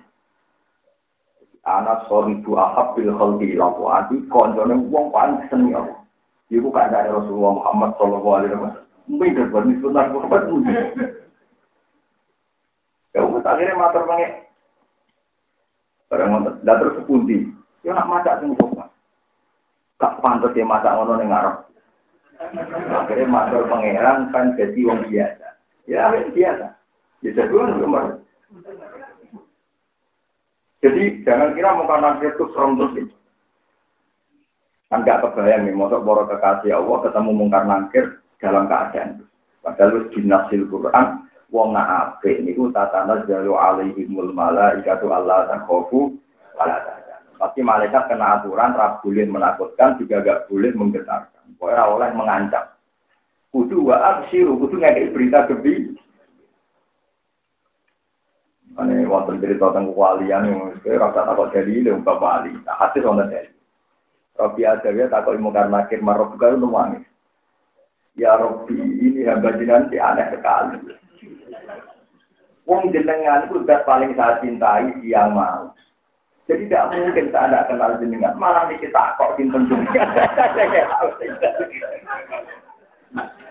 [1.66, 6.00] Anak sorry tu ahab bil khalqi laku ati kondone wong paling disenangi Allah.
[6.50, 8.86] Ibu kan dari Rasulullah Muhammad Sallallahu Alaihi Wasallam.
[9.06, 10.44] Mungkin berbanding sunnah Muhammad.
[13.16, 14.44] Ya, akhirnya matur pengen
[16.10, 16.62] Barang ngoten.
[16.62, 17.50] Lah terus pundi?
[17.82, 18.90] Ya nak masak sing kok.
[20.02, 21.56] Gak pantes ya masak ngono ning ngarep.
[22.92, 25.48] Akhirnya matur pangeran kan jadi wong biasa.
[25.88, 26.68] Ya biasa.
[27.24, 28.22] Ya jadi nomor.
[30.86, 33.16] Jadi jangan kira muka nabi itu serem terus itu.
[34.86, 39.26] Kan gak kebayang nih, mosok boro kekasih Allah ketemu mungkar nangkir dalam keadaan.
[39.66, 46.16] Padahal di nasil Quran, wong nak apik niku tatana jalu alaihimul malaikatu Allah takhofu
[46.56, 46.96] wala
[47.36, 51.60] Tapi malaikat kena aturan, ra boleh menakutkan, juga gak boleh menggetarkan.
[51.60, 52.64] Pokoknya oleh mengancam.
[53.52, 56.00] Kudu wa absiru, kudu ngekei berita gebi.
[58.76, 62.52] Ini wonten cerita tentang kewalian yang saya rasa takut jadi ini bapak wali.
[62.64, 63.52] Nah, hati wonten jadi.
[64.36, 67.04] Robi Adawiyah takut ilmu karena akhir marok itu nangis.
[68.20, 71.04] Ya Robi ini hamba jinan aneh sekali.
[72.66, 75.70] Wong jenengan itu sudah paling saya cintai yang mau.
[76.50, 78.34] Jadi tidak mungkin saya tidak kenal jenengan.
[78.42, 80.06] Malah nih kita kok simpen jenengan.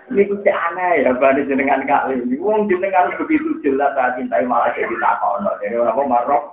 [0.05, 2.37] Ini tuh aneh ya, pada jenengan kali ini.
[2.37, 5.41] Wong jenengan begitu jelas saya cintai malah jadi takut.
[5.65, 6.45] Jadi orang mau marok.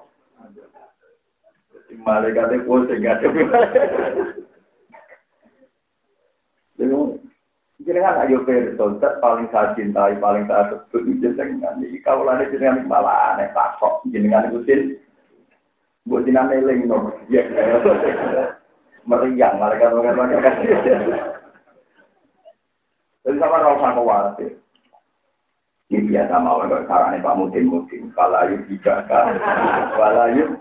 [1.91, 3.19] Malaikatnya pusing gak
[7.91, 11.75] Jenengan ayo perso, paling saya cintai, paling saya sebut jenengan.
[11.83, 14.95] Iki kawulane jenengan malah aneh takok jenengan iku sin.
[16.07, 17.11] Mbok jenengan eling no.
[17.27, 17.43] Ya.
[19.03, 19.91] Meriang malah kan
[20.39, 20.55] kan.
[23.27, 24.51] Jadi sama ora usah khawatir.
[25.91, 28.07] Ini biasa mau kalau caranya Pak Mudin Mudin.
[28.15, 29.35] Walayu tidak kan.
[29.99, 30.55] Walayu.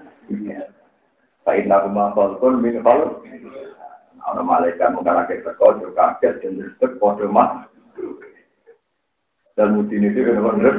[1.46, 3.78] Pak Inna Rumah Kolkun min Kolkun.
[4.26, 7.72] Ana malaikat mung karake teko yo kaget dan respek padha mak.
[9.56, 10.74] Dan mudine itu kan bener.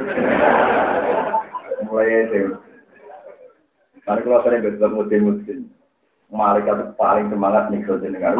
[1.86, 2.56] Mulai itu.
[4.02, 5.58] Karena kalau sering bertemu mudin-mudin,
[6.30, 8.34] malaikat paling semangat nih kalau jenengan.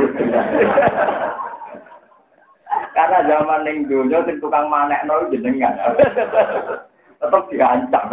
[2.92, 5.78] Karena zaman ning dunia sing tukang manekno jenengan.
[7.22, 8.10] Tetap diancam,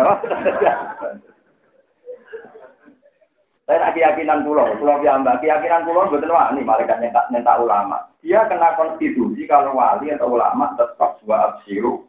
[3.69, 8.01] Saya nak keyakinan pulau, pulau piambak, keyakinan pulau betul ini malaikat nyentak, nyentak ulama.
[8.25, 12.01] Dia kena konstitusi kalau wali atau ulama tetap dua absiru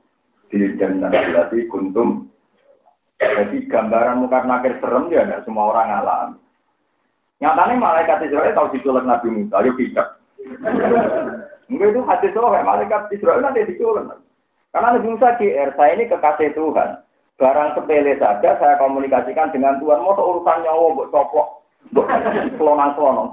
[0.48, 2.32] di jannah berarti kuntum.
[3.20, 6.40] Jadi gambaran muka nakir serem ya tidak semua orang alami.
[7.44, 10.16] Nyatanya malaikat Israel tahu diculik Nabi Musa, yuk tidak.
[11.68, 14.16] Enggak itu hati soalnya malaikat Israel nanti diculik.
[14.72, 17.04] Karena Nabi Musa GR, saya ini kekasih Tuhan.
[17.40, 20.04] Barang sepele saja saya komunikasikan dengan Tuhan.
[20.04, 21.48] Mau urusan nyawa buat coplok,
[21.96, 22.20] buat
[22.60, 23.32] kelonang-kelonang.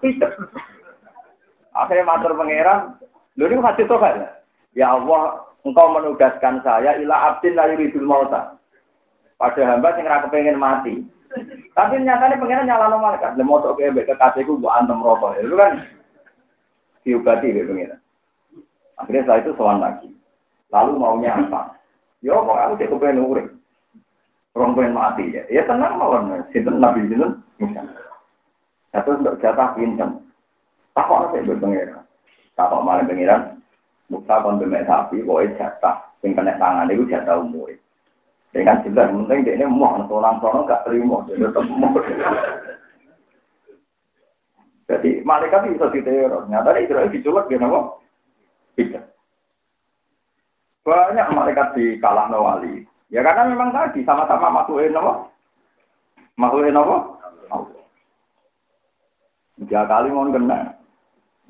[0.00, 0.32] Tidak.
[1.76, 2.96] Akhirnya matur pangeran,
[3.36, 4.24] lu ini hati Tuhan.
[4.72, 8.56] Ya Allah, engkau menugaskan saya ila abdin la yuridul mauta.
[9.36, 11.04] Pada hamba sing ora kepengin mati.
[11.76, 15.36] Tapi nyatanya pengen nyala nomor kan, le moto ke kekasihku buat antem rokok.
[15.40, 15.72] Itu kan
[17.04, 18.00] diobati ya pengen.
[18.96, 20.08] Akhirnya saya itu sowan lagi.
[20.72, 21.81] Lalu maunya apa?
[22.22, 23.46] Ya, kok aku cek kepengen urip.
[24.54, 25.42] Orang pengen mati ya.
[25.50, 26.38] Ya tenang mawon.
[26.54, 27.42] Sinten Nabi sinten?
[28.92, 30.20] Satu untuk jatah pincem.
[30.92, 32.04] Takok saya berpengiran.
[32.54, 33.56] Takok malah pengiran.
[34.12, 35.96] Musa kon demek sapi, pokoknya jatah.
[36.20, 37.72] Sing kena tangan itu jatah umur.
[38.52, 41.96] Dengan jelas, penting dia ini mau orang sono gak terima, dia tetap mau.
[44.92, 46.44] Jadi malaikat bisa diteror.
[46.52, 47.96] Nyata Israel diculik dia nama.
[48.76, 49.04] Tidak.
[50.82, 52.82] Banyak malaikat di kalah wali.
[53.12, 55.30] Ya karena memang tadi sama-sama makhluk nama.
[56.34, 56.74] Makhluk.
[56.74, 57.82] Allah.
[59.62, 60.74] Tiga kali mau kena.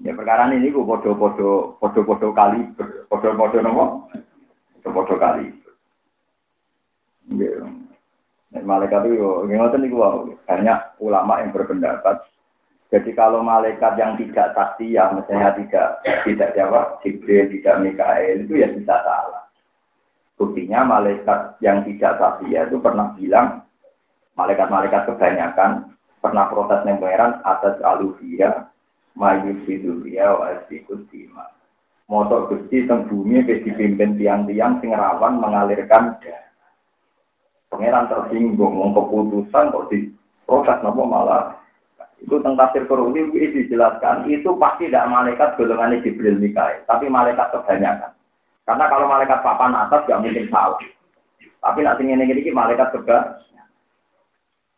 [0.03, 2.61] Ya perkara ini gue podo-podo podo-podo kali,
[3.07, 4.05] podo-podo nama.
[4.83, 5.47] Podo-podo kali.
[7.33, 7.63] Ya.
[8.53, 9.97] Malaikat itu, ngoten niku
[10.45, 12.21] banyak ulama yang berpendapat.
[12.93, 18.61] Jadi kalau malaikat yang tidak saksi, ya misalnya tidak tidak jawab, Jibril, tidak Mikael, itu
[18.61, 19.49] ya bisa salah.
[20.37, 23.65] Buktinya malaikat yang tidak saksi ya itu pernah bilang,
[24.37, 28.69] malaikat-malaikat kebanyakan pernah protes pangeran atas aluvia,
[29.17, 30.53] mayus fidulia, wa
[31.09, 31.49] dima.
[32.13, 36.45] Motor gusti teng bumi dipimpin tiang-tiang sing mengalirkan darah.
[37.73, 40.13] Pangeran tersinggung, keputusan kok di
[40.45, 41.62] proses nopo malah
[42.23, 47.51] itu tentang tafsir Qur'ani itu dijelaskan itu pasti tidak malaikat golongannya Jibril Mikael, tapi malaikat
[47.51, 48.15] kebanyakan.
[48.63, 50.79] Karena kalau malaikat papan atas gak mungkin salah.
[51.59, 53.43] Tapi nanti ini ini malaikat juga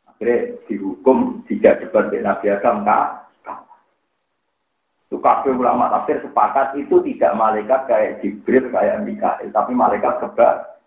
[0.09, 3.09] akhirnya dihukum tidak debat dengan Nabi Adam kak.
[5.09, 10.81] Itu kafe ulama tafsir sepakat itu tidak malaikat kayak Jibril kayak Mikael, tapi malaikat juga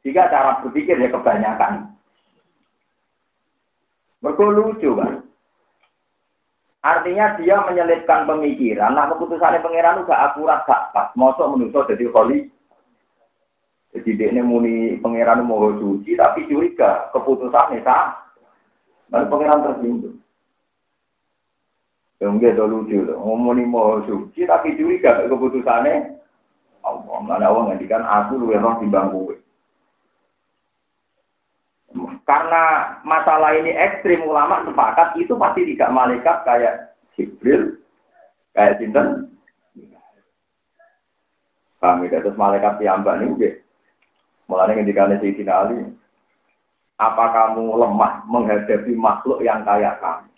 [0.00, 1.92] jika cara berpikir ya kebanyakan.
[4.24, 5.23] Mereka lucu kan.
[6.84, 8.92] Artinya dia menyelipkan pemikiran.
[8.92, 11.08] Nah keputusannya pangeran gak akurat gak pas.
[11.16, 12.52] Mosok menuso jadi holy.
[13.96, 18.20] Jadi dia ini muni pangeran mau suci tapi curiga keputusannya sah.
[19.08, 20.16] Lalu pangeran tersinggung.
[22.20, 23.16] Yang dia lucu loh.
[23.16, 26.20] Ngomongin mau suci tapi curiga keputusannya.
[26.84, 29.32] Allah, mana Allah ngendikan aku lu roh di bangku.
[32.24, 37.76] Karena masalah ini ekstrim ulama sepakat itu pasti tidak malaikat kayak Jibril,
[38.56, 39.28] kayak Sinten.
[41.84, 42.24] Kami ya?
[42.24, 43.60] terus malaikat mbak ini,
[44.48, 45.84] mulai ketika Sayyidina Ali,
[46.96, 50.32] apa kamu lemah menghadapi makhluk yang kayak kamu?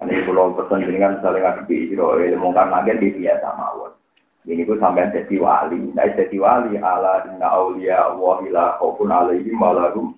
[0.00, 3.99] Ini kalau pesan dengan saling ngadepi, ilmu karena di biasa mawon.
[4.48, 5.92] Ini gue sampai jadi wali.
[5.92, 10.16] Nah, jadi wali ala inna awliya Allah ila khaufun alaihim walahum.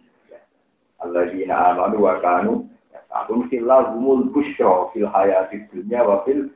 [1.02, 2.70] Alladzina amanu wa kanu
[3.12, 6.48] Aku mesti lahumul busyra fil hayati dunya wa fil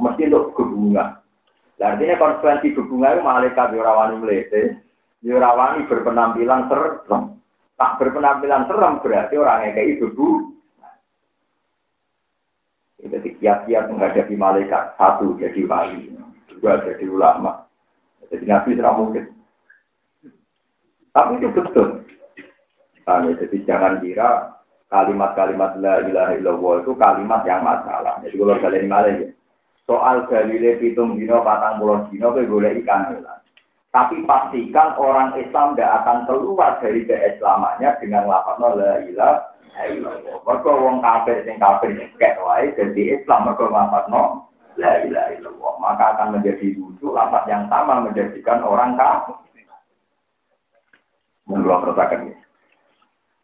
[0.00, 1.20] mesti untuk kebunga.
[1.82, 4.78] Artinya konsekuensi kebunga itu malaikat yorawani melete,
[5.20, 7.36] yorawani berpenampilan serem.
[7.76, 10.06] Tak berpenampilan serem berarti orang yang kayak itu
[13.02, 16.21] Jadi kiat-kiat menghadapi malaikat satu jadi wali
[16.62, 17.66] juga jadi ulama.
[18.30, 19.24] Jadi nabi tidak mungkin.
[21.10, 22.06] Tapi itu betul.
[23.02, 28.22] Nah, jadi jangan kira kalimat-kalimat la ilaha illallah itu kalimat yang masalah.
[28.22, 29.28] Jadi kalau kalian malah ya.
[29.82, 33.42] Soal dalile pitung dino patang puluh dino boleh ikan hilang.
[33.90, 40.38] Tapi pastikan orang Islam tidak akan keluar dari keislamannya dengan lafaz la ilaha illallah.
[40.46, 41.90] Mereka wong kafir sing kafir
[42.22, 45.72] kayak wae jadi Islam mereka lafaz no la ilaha illallah.
[45.80, 49.36] Maka akan menjadi lucu lafaz yang sama menjadikan orang kafir.
[51.50, 52.38] Menurut pertakan ini.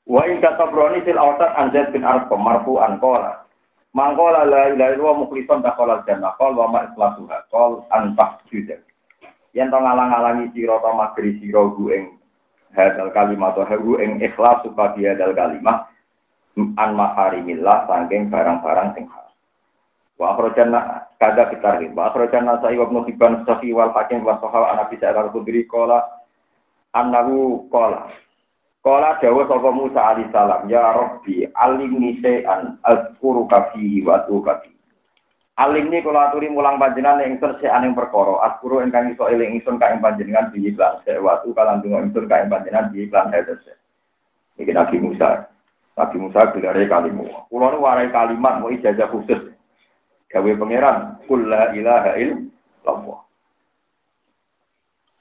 [0.08, 3.44] Wa in katabroni fil awsat an bin Arqam marfu'an qala.
[3.92, 8.78] Mangkola la ilaha illallah mukhlishan taqala jannah qol wa ma ikhlasuha qol an tahjuda.
[9.56, 12.04] Yen to ngalang-alangi sira to magri sira gu ing
[12.76, 15.88] hadal kalimat to hu ing ikhlas supaya hadal kalimat
[16.76, 19.34] an maharimillah saking barang-barang sing haram.
[20.20, 21.86] Wa akhrajana kada kita ri.
[21.92, 26.06] Wa akhrajana sa'i wa ibnu hibban safi wal hakim wa sahal ana bisa al-khudri qala
[26.94, 28.10] annahu qala
[28.78, 34.70] Kala dawa sapa Musa alaihi salam, ya Rabbi, alimni syai'an azkuru kafihi wa atu kafi.
[35.58, 39.90] Alimni kula aturi mulang panjenengan ingsun syai'an ing perkara, azkuru ingkang iso eling ingsun ka
[39.90, 43.74] ing panjenengan bi iklan sewatu kalan donga ingsun ka ing panjenengan bi iklan hadese.
[44.62, 45.50] Iki Nabi Musa.
[45.98, 47.26] Nabi Musa bilare kalimu.
[47.50, 49.57] Kula nu warai kalimat mau ijazah khusus.
[50.28, 53.20] Gawe pangeran, kul la ilaha illallah.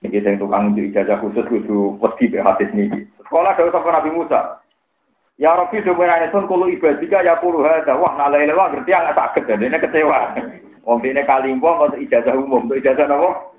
[0.05, 3.07] Ini yang tukang ijazah khusus kudu wedi be hadis niki.
[3.17, 4.61] Sekolah dari sapa Nabi Musa.
[5.41, 7.97] Ya Rabbi sebenarnya sun kulo ibadika ya kulo hada.
[7.97, 10.37] Wah nalai lewa ngerti yang sakit dan ini kecewa.
[10.85, 13.51] Wong ini kalimpo untuk ijazah umum, untuk ijazah apa?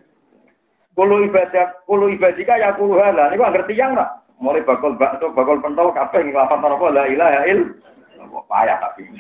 [0.94, 3.34] Kulo ibadah, kulo ibadika ya kulo hada.
[3.34, 4.22] Ini ngerti yang nak.
[4.38, 8.42] Mulai bakal bakso, bakal pentol kabeh ngelafat apa la ilaha illallah.
[8.46, 9.10] Payah tapi.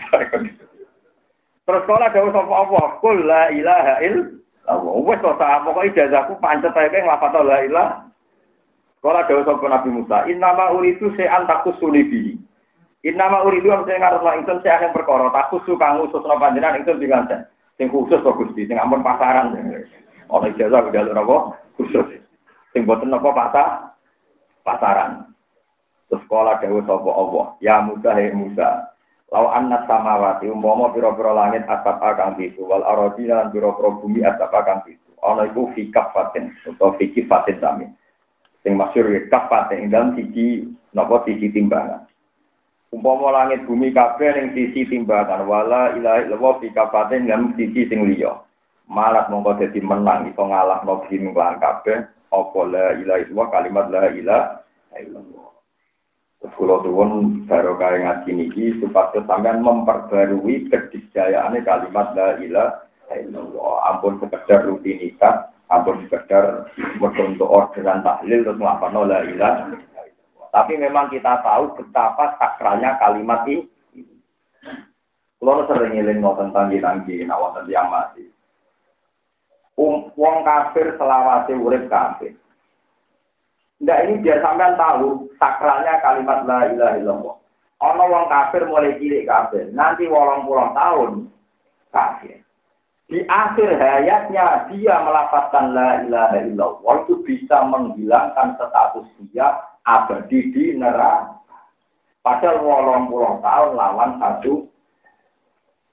[1.68, 4.94] Terus sekolah dari sapa Allah, kul la ilaha illallah.
[5.04, 8.08] Wes to sak pokoke ijazahku pancet ae ngelafat la ilaha
[8.98, 12.32] Kala dawa sapa Nabi Musa, "Innama uridu se'an takusuli bihi."
[13.06, 17.46] Innama uridu am sing ngarep ingsun se'an yang perkara takusu kang ususna panjenengan ingsun diganten.
[17.78, 19.54] Sing khusus kok Gusti, sing ampun pasaran.
[20.26, 21.36] Ana ijazah udah apa?
[21.78, 22.18] Khusus.
[22.74, 23.68] Sing boten apa pasar?
[24.66, 25.30] Pasaran.
[26.10, 28.97] Terus kala dawa sapa Allah, "Ya Musa he Musa,
[29.28, 34.80] Lau anna samawati umpama pira-pira langit asap kang pitu wal aradina pira-pira bumi asap kang
[34.88, 35.12] pitu.
[35.20, 37.86] Ana iku fi kafatin utawa fi kifatin sami
[38.64, 40.64] sing masyhur ya kapat ing dalam sisi
[40.96, 42.08] napa sisi timbangan.
[42.88, 48.08] Umpama langit bumi kabeh ning sisi timbangan wala ilaha illallah fi kafatin dalam sisi sing
[48.08, 48.32] liya.
[48.88, 54.04] Malat mongko dadi menang iso ngalahno bim lan kabeh apa la ilaha illallah kalimat la
[54.08, 55.47] ilaha illallah.
[56.38, 63.74] Tuwun baru kaya ngaji niki supaya sampean memperbarui kedisjayaan kalimat la ilaha illallah.
[63.90, 69.54] Ampun sekedar rutinitas ampun sekedar untuk orderan tahlil terus melakukan la ilah.
[70.48, 73.68] Tapi memang kita tahu betapa sakralnya kalimat ini.
[75.38, 78.26] Kalau sering ngiling mau tentang tanggi nak yang mati.
[79.78, 82.34] Um, wong kafir selawase urip kafir.
[83.78, 87.36] Ndak ini biar sampean tahu sakralnya kalimat la ilaha illallah.
[87.78, 91.30] Ono wong kafir mulai cilik kafir, nanti wolong puluh tahun
[91.94, 92.42] kafir
[93.08, 100.76] di akhir hayatnya dia melafazkan la ilaha illallah itu bisa menghilangkan status dia abadi di
[100.76, 101.40] neraka.
[102.20, 104.68] Padahal wolong puluh tahun lawan satu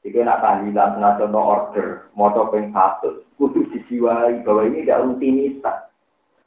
[0.03, 5.84] jika nak tahlilan nasional order, moto peng satu, kudu dijiwai bahwa ini tidak rutinitas.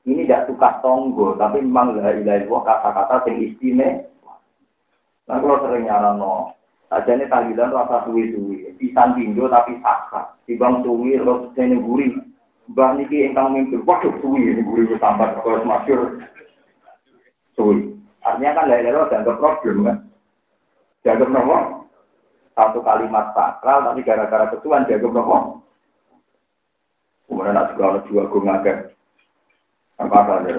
[0.09, 4.41] Ini tidak suka tonggo, tapi memang la ilaha illallah kata-kata yang istimewa.
[5.29, 6.57] Nah kalau sering nyaran no,
[6.89, 10.41] Aja ini tahlilan rasa suwi-suwi, pisan pindo tapi saksa.
[10.49, 12.17] Tibang suwi, terus ini gurih.
[12.73, 16.25] Mbah niki ingkang mimpin, waduh suwi, ini gurih sambat, kalau masyur
[17.53, 17.93] suwi.
[18.25, 19.97] Artinya kan lain-lain dianggap problem kan.
[21.05, 21.85] Dianggap nomor
[22.57, 25.61] satu kalimat sakral, tapi gara-gara ketuan dianggap nomor.
[27.29, 28.79] Kemudian nak ada juga gue ngagak.
[29.99, 30.55] Apa ada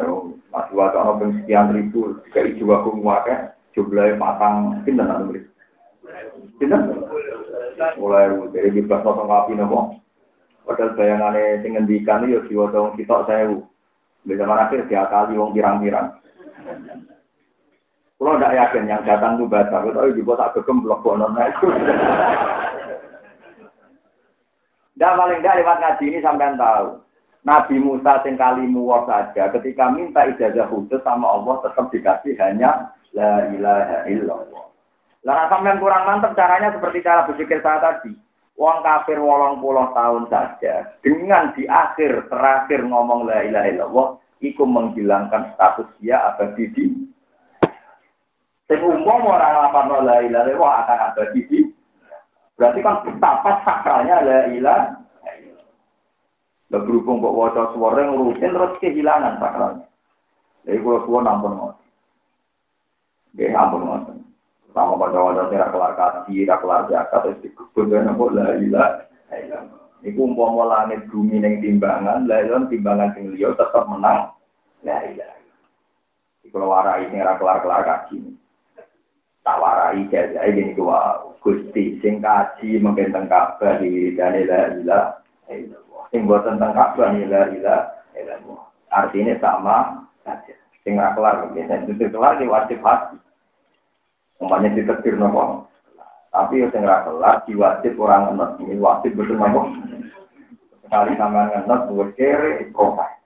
[0.51, 5.39] masih wajah orang sekian ribu, jika jiwa gue ngagak, jumlahnya patang, pindah nanti
[6.59, 6.75] Kita
[7.95, 9.95] mulai dari bebas nonton api nopo.
[10.67, 13.47] Padahal bayangannya sing ngendikan yo siwa dong kita saya
[14.27, 16.19] Bisa akhir kali wong pirang-pirang.
[18.19, 21.71] Kalau tidak yakin yang datang itu baca, tapi juga tak blok bonon itu.
[24.99, 26.99] Dan paling tidak lewat ngaji ini sampai tahu.
[27.47, 33.47] Nabi Musa sing kalimu saja ketika minta ijazah khusus sama Allah tetap dikasih hanya la
[33.55, 34.63] ilaha illallah.
[35.23, 38.11] Lah sampean kurang mantep caranya seperti cara berpikir saya tadi.
[38.59, 44.07] Uang kafir wolong puluh tahun saja dengan di akhir terakhir ngomong la ilaha illallah
[44.43, 46.85] iku menghilangkan status dia abadi di
[48.67, 51.59] Sing umum orang lapar la ilaha illallah akan abadi di
[52.59, 54.99] Berarti kan betapa sakralnya la ilaha
[56.70, 59.89] Lah berhubung kok wajah suara yang rutin terus kehilangan sakralnya.
[60.70, 61.88] Jadi kalau suara nampun ngoten.
[63.34, 64.17] Nggih ampun ngoten.
[64.70, 69.01] Sama pada wadah tidak kelar kasih, tidak kelar zakat, terus dikubur dan nopo lah ilah.
[70.05, 74.30] Iku umpama langit bumi neng timbangan, lah timbangan sing liya tetap menang.
[74.86, 75.41] La ilah.
[76.53, 78.38] Kalau warai ini kelar kelar kaji.
[79.41, 83.09] Tak warai jaja ini gua gusti sing kaji mungkin
[83.82, 84.61] di dan la
[85.49, 85.88] ilah.
[86.10, 87.82] Sing buat tentang kabar ni la ilah.
[88.89, 89.78] Artinya sama
[90.26, 90.53] saja.
[90.82, 93.18] Sing kelar, dan itu kelar wajib hati.
[94.39, 95.68] Umpamanya ditetir nopo.
[96.30, 98.51] Tapi yang ora kelar diwajib orang ngenot.
[98.64, 99.70] Ini wajib betul nopo.
[100.82, 103.20] Sekali sama ngenot buat kere profil.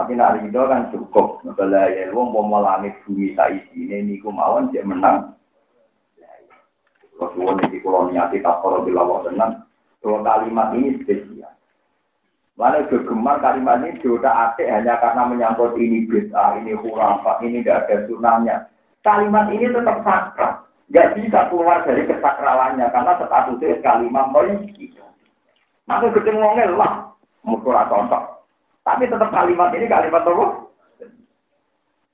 [0.00, 1.44] Tapi nak ridho kan cukup.
[1.44, 5.36] Ngebala ya wong mau langit bumi saiki ini niku mawon dia menang.
[7.20, 9.60] Rasulullah ini kalau niati tak kalau dilawak tenang.
[10.00, 11.52] Dua kalimat ini spesial.
[12.56, 17.88] Mana kegemar kalimat ini sudah atik hanya karena menyangkut ini bid'ah, ini khurafat, ini tidak
[17.88, 18.56] ada sunahnya.
[19.00, 20.68] Kalimat ini tetap sakral.
[20.92, 24.92] Gak bisa keluar dari kesakralannya karena statusnya kalimat polisi.
[25.88, 28.44] Maka ketemu lah, mukul contoh.
[28.84, 30.46] Tapi tetap kalimat ini kalimat apa?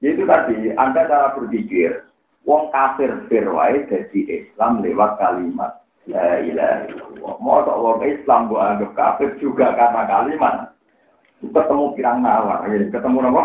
[0.04, 2.04] Itu tadi, Anda cara berpikir,
[2.44, 6.86] wong kafir firwai jadi Islam lewat kalimat La ilaha.
[7.42, 10.54] Mau wong Islam gua anggap kafir juga karena kalimat.
[11.42, 13.44] Ketemu pirang nawar, ketemu apa?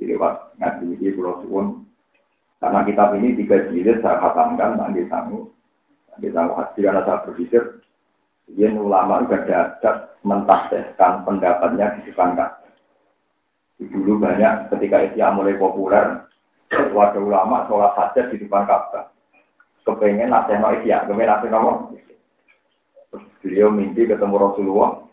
[0.00, 1.86] Jadi pak ngaji ini pulau suwun.
[2.58, 5.52] Karena kitab ini tiga jilid saya khatamkan nanti sangu.
[6.10, 7.62] Nanti sangu hati karena saya berpikir.
[8.52, 9.92] Dia ulama juga ada
[10.26, 12.34] mentafsirkan pendapatnya di depan
[13.82, 16.26] Dulu banyak ketika Isya mulai populer,
[16.94, 19.10] warga ulama sholat hajat di depan Ka'bah.
[19.82, 21.72] Kepengen nasihat no Isya, kepengen nasihat no
[23.12, 25.04] Terus beliau mimpi ketemu Rasulullah.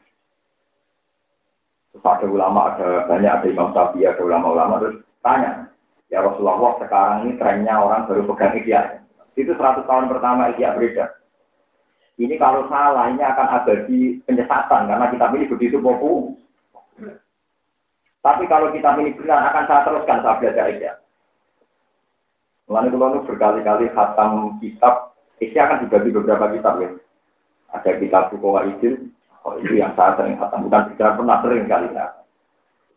[1.92, 5.68] Terus ada ulama, ada banyak, ada Imam Syafi'i, ada ulama-ulama, terus tanya,
[6.08, 8.82] ya Rasulullah sekarang ini trennya orang baru pegang Isya.
[9.36, 11.20] Itu 100 tahun pertama Isya beredar.
[12.20, 16.36] Ini kalau salah, ini akan abadi penyesatan karena kita ini begitu populer.
[18.20, 20.94] Tapi kalau kita ini benar akan saya teruskan saya belajar ya.
[22.70, 26.90] Lalu kalau berkali-kali khatam kitab, isi akan dibagi beberapa kitab ya.
[27.74, 29.10] Ada kitab Bukowa Izin,
[29.42, 32.14] oh itu yang saya sering khatam, bukan tidak pernah sering kali ya.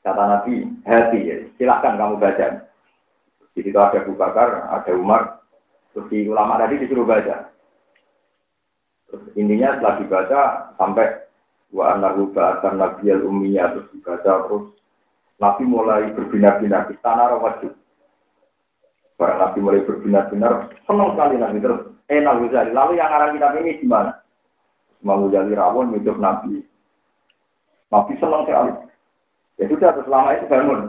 [0.05, 2.69] Kata Nabi, hati ya, silahkan kamu baca.
[3.57, 5.41] Di situ ada Abu Bakar, ada Umar,
[5.93, 7.49] terus di ulama tadi disuruh baca.
[9.09, 10.41] Terus intinya setelah dibaca
[10.81, 11.09] sampai
[11.73, 14.73] wa anahu ba'atan nabiyal ummiyah terus dibaca terus
[15.37, 17.37] Nabi mulai berbinar-binar di tanah.
[17.41, 17.61] Para
[19.53, 22.73] Nabi mulai berbinar-binar, senang sekali Nabi terus enak bisa.
[22.73, 24.17] Lalu yang arah kitab ini gimana?
[25.05, 26.65] Mau jadi rawon hidup Nabi.
[27.93, 28.73] Nabi senang sekali.
[29.61, 30.81] Ya sudah, selama itu bangun.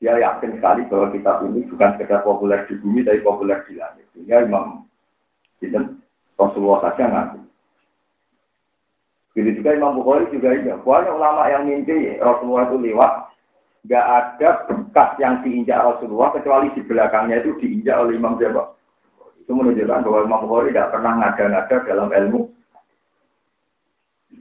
[0.00, 4.08] Dia yakin sekali bahwa kitab ini bukan sekedar populer di bumi, tapi populer di langit.
[4.16, 4.88] Sehingga Imam
[5.60, 6.00] Sinten
[6.40, 7.44] Rasulullah saja ngaku.
[9.36, 10.80] Begitu juga Imam Bukhari juga iya.
[10.80, 13.12] Banyak ulama yang mimpi Rasulullah itu lewat.
[13.84, 18.72] Gak ada bekas yang diinjak Rasulullah kecuali di belakangnya itu diinjak oleh Imam Jawa.
[19.44, 22.40] Itu menunjukkan bahwa Imam Bukhari tidak pernah ngada-ngada dalam ilmu.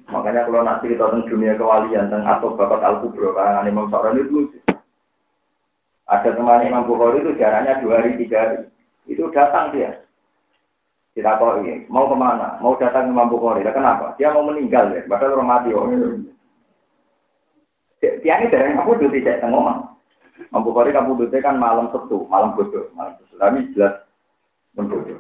[0.07, 4.51] Makanya kalau nanti kita tentang dunia kewalian tentang atau bapak al-kubro karangan Imam Sa'ran itu
[6.07, 8.57] ada teman Imam Bukhari itu jaraknya dua hari tiga hari.
[9.11, 10.03] Itu datang dia
[11.13, 12.57] kita tahu ini, mau ke mana?
[12.57, 13.61] Mau datang Imam Bukhari.
[13.61, 14.17] kenapa?
[14.17, 15.69] Dia mau meninggal ya, padahal orang mati.
[15.69, 15.85] Oh.
[18.23, 19.91] Dia ini dari kamu duduk tidak tengok
[20.49, 23.37] Imam Bukhari kamu duduk kan malam Sabtu, malam bodoh, malam bodoh.
[23.37, 23.99] Tapi jelas
[24.73, 25.19] membodoh.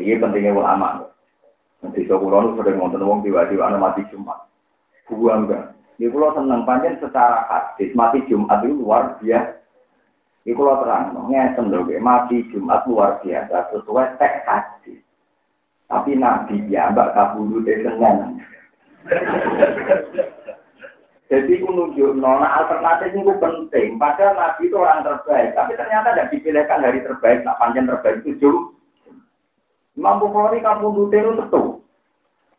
[0.00, 1.10] Ini pentingnya ulama.
[1.82, 4.48] Nanti saya kurang sudah ngonton wong tiba-tiba mati Jumat.
[5.06, 5.78] Gua enggak.
[5.98, 9.58] Ini pulau senang panjang secara hadis mati Jumat itu luar biasa.
[10.46, 15.02] Iku lo terang, ngeten lho, mati Jumat luar biasa sesuai teks hadis.
[15.90, 18.40] Tapi Nabi ya, mbak kabulu deh Senin.
[21.28, 24.00] Jadi aku nunjuk nona alternatif itu penting.
[24.00, 27.44] Padahal Nabi itu orang terbaik, tapi ternyata tidak dipilihkan hari terbaik.
[27.44, 28.72] Nak panjang terbaik itu.
[29.92, 31.62] Imam Bukhari kamu itu tentu.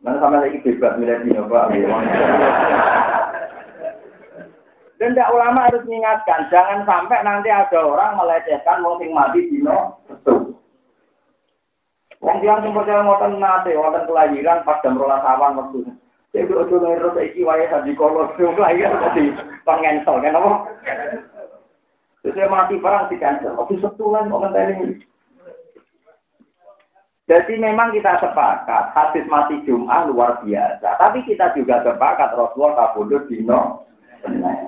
[0.05, 1.65] Mana sama lagi bebas milih di Pak.
[4.99, 9.95] Dan tidak ulama harus mengingatkan, jangan sampai nanti ada orang melecehkan wong sing mati dino
[10.11, 10.59] betul.
[12.19, 15.87] Wong yang sing percaya ngoten nate, kelahiran pas jam rolas awan waktu.
[16.29, 19.33] Jadi ojo ngerus iki wae sadi kolo sing kelahiran tadi
[19.65, 20.51] pengensel kan apa?
[22.21, 25.01] Terus mati perang di cancel, oke setulan kok ngenteni.
[27.29, 33.29] Jadi memang kita sepakat hadis mati Jumat luar biasa, tapi kita juga sepakat Rasulullah kabudut
[33.29, 33.85] dino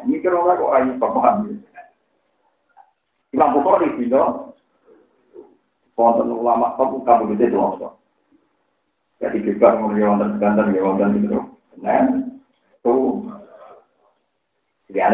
[0.07, 1.38] Mikir orang kok ayu paham.
[3.36, 4.55] Imam Bukhari dino
[5.99, 7.88] wonten ulama kamu kamu itu.
[9.22, 11.50] Jadi kita ngomong wonten sekanten ya wonten itu.
[11.82, 12.05] Nah,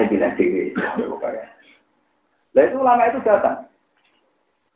[0.07, 0.33] bilang.
[2.55, 3.69] Lah itu ulama itu datang.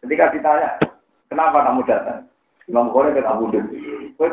[0.06, 0.70] Ketika ditanya,
[1.28, 2.30] kenapa kamu datang?
[2.70, 3.78] Imam Bukhari ke Abu Dhabi.
[4.16, 4.30] Kok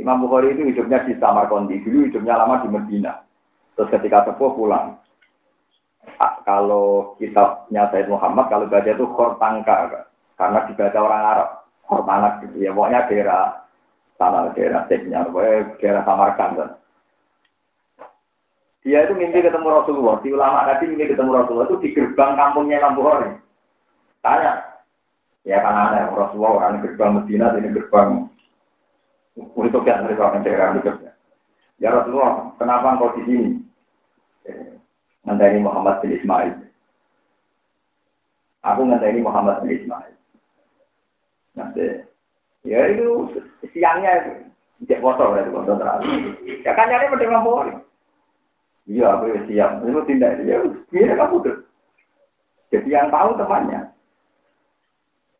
[0.00, 3.20] Imam Bukhari itu hidupnya di Samarkandi, dulu hidupnya lama di Medina.
[3.76, 4.96] Terus ketika sepuh pulang.
[6.48, 10.08] Kalau kitabnya Said Muhammad, kalau baca itu Khortangka,
[10.40, 11.48] karena dibaca orang Arab.
[11.84, 13.66] Khortanak gitu ya, pokoknya daerah
[14.20, 15.24] tanah daerah Ceknya,
[15.80, 16.76] daerah Samarkand.
[18.84, 20.20] Dia itu mimpi ketemu Rasulullah.
[20.20, 23.32] Si ulama tadi mimpi ketemu Rasulullah itu di gerbang kampungnya Imam Bukhari.
[24.20, 24.60] Tanya.
[25.44, 26.04] Ya kan aneh.
[26.12, 28.28] Rasulullah orang gerbang Medina, ini gerbang
[29.36, 30.92] untuk yang dari orang daerah itu.
[31.80, 33.48] Ya Rasulullah, kenapa engkau di sini?
[35.24, 36.52] Ngenteni Muhammad bin Ismail.
[38.64, 40.12] Aku ngenteni Muhammad bin Ismail.
[41.56, 42.04] Nanti,
[42.64, 43.32] ya itu
[43.72, 44.44] siangnya
[44.88, 46.36] cek foto ya, foto terakhir.
[46.64, 47.72] Ya kan nyari Imam Bukhari.
[48.88, 49.70] Iya, aku ya siap.
[49.84, 51.56] Itu tindak ya, biar kamu tuh.
[52.72, 53.92] Jadi yang tahu temannya.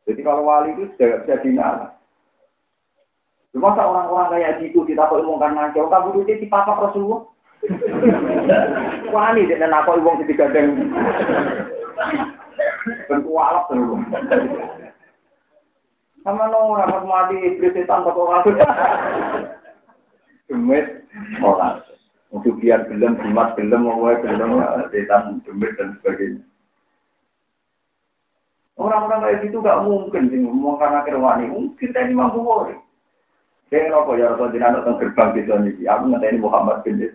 [0.04, 1.88] Jadi kalau wali itu sudah bisa dinala.
[3.50, 7.26] Cuma orang-orang kayak gitu kita kok omongkan nancau, kamu tuh di papa Rasulullah.
[9.10, 10.90] Wani dia nak kok wong sing digandeng.
[13.10, 14.00] Ben kualap terus.
[16.20, 18.44] Sama no rapat mati iblis setan kok ora.
[20.48, 20.86] Demit
[21.40, 21.80] ora.
[22.30, 24.62] Untuk biar gelem, jimat gelem, mau gelem,
[24.94, 26.44] setan, demit dan sebagainya.
[28.80, 31.52] Orang-orang kayak gitu gak mungkin sih ngomong karena kerwani.
[31.52, 32.72] Mungkin kita ini mampu wori.
[33.68, 35.84] Saya ngerokok ya Rasul Jinan datang gerbang di sana ini.
[35.84, 37.12] Aku ini Muhammad bin Des.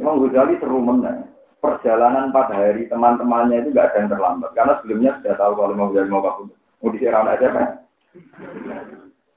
[0.00, 1.28] Memang Ghazali seru menang.
[1.60, 4.50] Perjalanan pada hari teman-temannya itu gak ada yang terlambat.
[4.56, 6.61] Karena sebelumnya sudah tahu kalau mau Ghazali mau kabur.
[6.82, 7.68] Mau diserang aja kan.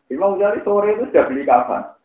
[0.10, 1.96] Imam Ghazali sore itu sudah beli kapan?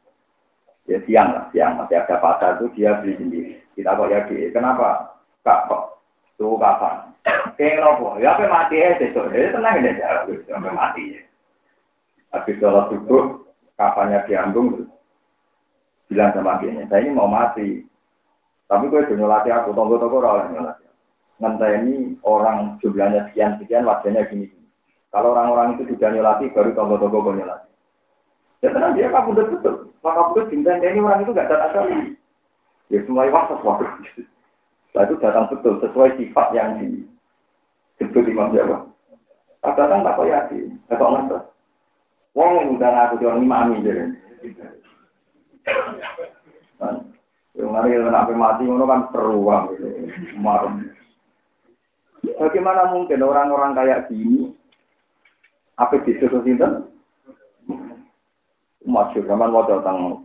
[0.91, 3.53] ya siang lah, siang masih ada pasar itu dia beli sendiri.
[3.79, 5.15] Kita kok ya kenapa
[5.47, 6.03] kak kok
[6.35, 7.15] tuh kapan?
[7.55, 11.21] Kayak nopo, ya apa mati ya besok, jadi tenang aja, sampai mati ya.
[12.33, 13.45] Habis sholat subuh,
[13.77, 14.89] kapannya diambung,
[16.09, 17.85] bilang sama dia, saya ini mau mati.
[18.65, 20.87] Tapi gue sudah nyolati aku, tunggu-tunggu orang nyolati.
[21.85, 24.49] ini orang jumlahnya sekian-sekian, wajahnya gini.
[25.11, 27.71] Kalau orang-orang itu sudah nyolati, baru tunggu-tunggu gue nyolati.
[28.63, 29.91] Ya tenang dia kabur betul.
[30.05, 32.15] Maka betul bintang ini orang itu gak datang kali.
[32.93, 33.85] Ya semua waktu sesuatu.
[34.91, 38.87] Setelah itu datang betul sesuai sifat yang disebut Imam Jawa.
[39.61, 41.39] Tak datang tak kok yakin, tak ngerti.
[42.33, 44.05] Wong udah ngaku di orang imami jadi.
[47.59, 49.01] Yang nanti yang sampai mati, itu kan.
[50.41, 50.75] Marem.
[52.41, 54.57] Bagaimana mungkin orang-orang kayak gini,
[55.81, 56.85] apa disuruh sinten?
[58.85, 60.25] masyur zaman mau datang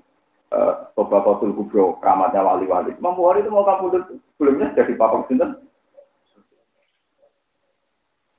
[0.96, 2.96] Bapak Kotul Kubro, keramatnya wali-wali.
[3.04, 4.08] Mampu hari itu mau kamu
[4.40, 5.60] sebelumnya jadi papa sinten.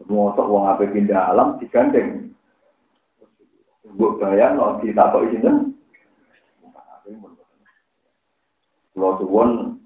[0.07, 2.33] Mosok wong ape pindah alam digandeng.
[3.85, 5.77] Mbok bayang no ditakok sinten.
[8.97, 9.77] Kalau suwon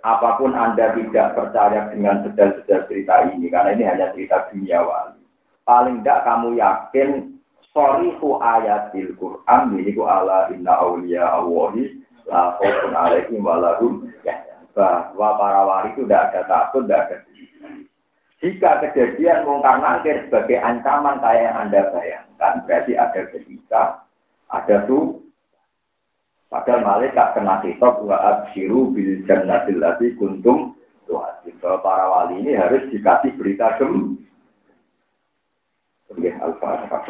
[0.00, 5.15] apa pun Anda tidak percaya dengan sedal-sedal cerita ini, karena ini hanya cerita dunia wali.
[5.66, 7.10] Paling tidak kamu yakin
[7.74, 14.06] Sorifu ayatil Qur'an ku ala inna awliya Allahi la khawfun alaihim wa lahum
[14.76, 17.16] bahwa para wali itu tidak ada takut, tidak ada
[18.44, 23.82] jika kejadian mungkar nangkir sebagai ancaman kayak yang Anda bayangkan, berarti ada ketika,
[24.52, 25.24] ada tuh,
[26.52, 30.76] padahal malaikat kena kitab wa abshiru bil jannatil lati kuntum
[31.08, 31.22] tuh
[31.80, 34.20] para wali ini harus dikasih berita gembira.
[36.14, 37.02] Ya, Al-Fatihah.